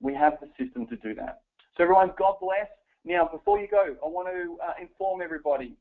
We 0.00 0.14
have 0.14 0.38
the 0.40 0.48
system 0.62 0.86
to 0.86 0.96
do 0.96 1.14
that. 1.14 1.42
So 1.76 1.82
everyone, 1.82 2.12
God 2.18 2.36
bless. 2.40 2.68
Now, 3.04 3.28
before 3.30 3.60
you 3.60 3.68
go, 3.68 3.96
I 4.04 4.08
want 4.08 4.28
to 4.28 4.58
uh, 4.66 4.72
inform 4.80 5.22
everybody. 5.22 5.76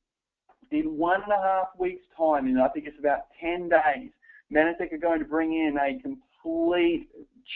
In 0.72 0.98
one 0.98 1.22
and 1.24 1.32
a 1.32 1.42
half 1.42 1.68
weeks' 1.78 2.06
time, 2.18 2.48
and 2.48 2.62
I 2.62 2.68
think 2.70 2.86
it's 2.88 3.00
about 3.00 3.28
10 3.40 3.70
days, 3.70 4.12
Mannatech 4.54 4.94
are 4.94 4.98
going 4.98 5.20
to 5.20 5.26
bring 5.26 5.54
in 5.54 5.78
a 5.78 6.00
complete 6.02 7.08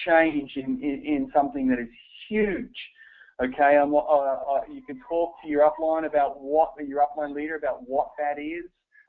change 0.06 0.54
in, 0.56 0.82
in, 0.82 1.04
in 1.06 1.32
something 1.34 1.68
that 1.68 1.80
is 1.80 1.88
huge. 2.30 2.76
Okay, 3.42 3.78
uh, 3.78 3.86
uh, 3.86 4.62
you 4.72 4.82
can 4.82 5.00
talk 5.08 5.34
to 5.42 5.48
your 5.48 5.70
upline 5.70 6.06
about 6.06 6.42
what 6.42 6.74
your 6.86 7.02
upline 7.02 7.34
leader 7.34 7.56
about 7.56 7.88
what 7.88 8.10
that 8.18 8.42
is. 8.42 8.66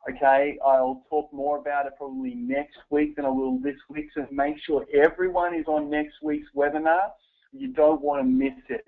Okay, 0.08 0.56
I'll 0.64 1.02
talk 1.10 1.32
more 1.32 1.58
about 1.58 1.86
it 1.86 1.92
probably 1.98 2.34
next 2.34 2.78
week 2.90 3.16
than 3.16 3.24
I 3.24 3.28
will 3.28 3.58
this 3.58 3.76
week. 3.88 4.06
So 4.14 4.26
make 4.30 4.54
sure 4.64 4.86
everyone 4.94 5.54
is 5.54 5.66
on 5.66 5.90
next 5.90 6.14
week's 6.22 6.48
webinar. 6.56 7.10
You 7.52 7.72
don't 7.72 8.00
want 8.00 8.22
to 8.22 8.24
miss 8.24 8.54
it. 8.68 8.86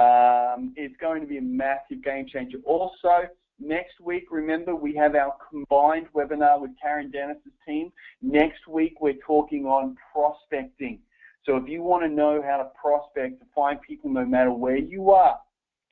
Um, 0.00 0.72
it's 0.76 0.96
going 1.00 1.20
to 1.20 1.26
be 1.26 1.38
a 1.38 1.42
massive 1.42 2.02
game 2.04 2.26
changer. 2.32 2.58
Also, 2.64 3.28
next 3.58 4.00
week, 4.00 4.24
remember, 4.30 4.74
we 4.74 4.94
have 4.94 5.14
our 5.14 5.34
combined 5.50 6.06
webinar 6.14 6.60
with 6.60 6.70
Karen 6.80 7.10
Dennis's 7.10 7.52
team. 7.66 7.92
Next 8.22 8.66
week, 8.68 9.00
we're 9.00 9.18
talking 9.26 9.66
on 9.66 9.96
prospecting. 10.12 11.00
So 11.46 11.56
if 11.56 11.68
you 11.68 11.82
want 11.82 12.02
to 12.02 12.08
know 12.08 12.42
how 12.44 12.56
to 12.56 12.68
prospect, 12.80 13.40
to 13.40 13.46
find 13.54 13.80
people 13.80 14.10
no 14.10 14.24
matter 14.24 14.52
where 14.52 14.76
you 14.76 15.12
are, 15.12 15.38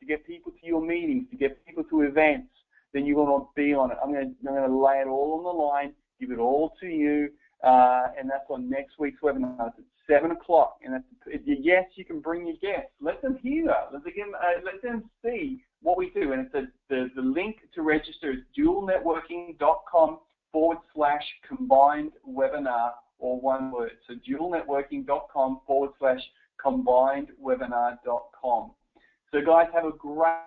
to 0.00 0.06
get 0.06 0.26
people 0.26 0.50
to 0.50 0.66
your 0.66 0.84
meetings, 0.84 1.30
to 1.30 1.36
get 1.36 1.64
people 1.64 1.84
to 1.84 2.02
events, 2.02 2.48
then 2.92 3.06
you 3.06 3.14
will 3.14 3.26
to 3.26 3.46
be 3.54 3.72
on 3.72 3.92
it. 3.92 3.98
I'm 4.02 4.12
going 4.12 4.34
to, 4.34 4.48
I'm 4.48 4.54
going 4.54 4.68
to 4.68 4.76
lay 4.76 4.98
it 4.98 5.06
all 5.06 5.38
on 5.38 5.44
the 5.44 5.62
line, 5.62 5.94
give 6.20 6.32
it 6.32 6.40
all 6.40 6.74
to 6.80 6.86
you, 6.86 7.28
uh, 7.62 8.08
and 8.18 8.28
that's 8.28 8.44
on 8.50 8.68
next 8.68 8.98
week's 8.98 9.20
webinar. 9.22 9.68
It's 9.68 9.86
at 10.08 10.22
7 10.22 10.32
o'clock. 10.32 10.78
And 10.84 11.02
yes, 11.46 11.84
you 11.94 12.04
can 12.04 12.20
bring 12.20 12.46
your 12.46 12.56
guests. 12.56 12.90
Let 13.00 13.22
them 13.22 13.38
hear. 13.40 13.72
Let 13.92 14.04
them, 14.04 14.32
uh, 14.34 14.60
let 14.64 14.82
them 14.82 15.04
see 15.24 15.62
what 15.82 15.96
we 15.96 16.10
do. 16.10 16.32
And 16.32 16.46
it's 16.46 16.54
a, 16.54 16.66
the, 16.88 17.10
the 17.14 17.22
link 17.22 17.58
to 17.74 17.82
register 17.82 18.32
is 18.32 18.38
dualnetworking.com 18.58 20.18
forward 20.52 20.78
slash 20.94 21.24
combined 21.48 22.12
webinar 22.28 22.90
or 23.18 23.40
one 23.40 23.70
word. 23.70 23.92
So 24.06 24.14
dualnetworking.com 24.28 25.60
forward 25.66 25.90
slash 25.98 26.20
combinedwebinar.com. 26.64 28.70
So 29.32 29.40
guys, 29.44 29.66
have 29.74 29.84
a 29.84 29.92
great 29.92 30.38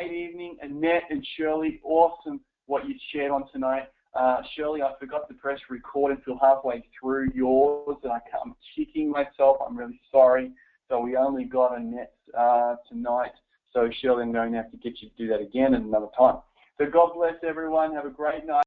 evening. 0.00 0.56
Annette 0.62 1.04
and 1.10 1.26
Shirley, 1.36 1.80
awesome 1.84 2.40
what 2.66 2.88
you 2.88 2.94
shared 3.12 3.32
on 3.32 3.50
tonight. 3.52 3.88
Uh, 4.14 4.38
Shirley, 4.54 4.82
I 4.82 4.92
forgot 4.98 5.28
to 5.28 5.34
press 5.34 5.58
record 5.68 6.16
until 6.16 6.38
halfway 6.40 6.84
through 6.98 7.30
yours, 7.34 7.96
and 8.02 8.12
I 8.12 8.20
am 8.44 8.54
kicking 8.76 9.10
myself. 9.10 9.58
I'm 9.66 9.76
really 9.76 10.00
sorry. 10.10 10.52
So 10.88 11.00
we 11.00 11.16
only 11.16 11.44
got 11.44 11.78
Annette 11.78 12.14
uh, 12.36 12.76
tonight. 12.88 13.32
So 13.72 13.88
Shirley, 14.00 14.22
I'm 14.22 14.32
going 14.32 14.52
to 14.52 14.58
have 14.58 14.70
to 14.72 14.76
get 14.78 15.00
you 15.00 15.08
to 15.08 15.14
do 15.16 15.28
that 15.28 15.40
again 15.40 15.74
another 15.74 16.08
time. 16.18 16.38
So 16.78 16.86
God 16.90 17.12
bless 17.14 17.34
everyone. 17.46 17.94
Have 17.94 18.06
a 18.06 18.10
great 18.10 18.46
night. 18.46 18.64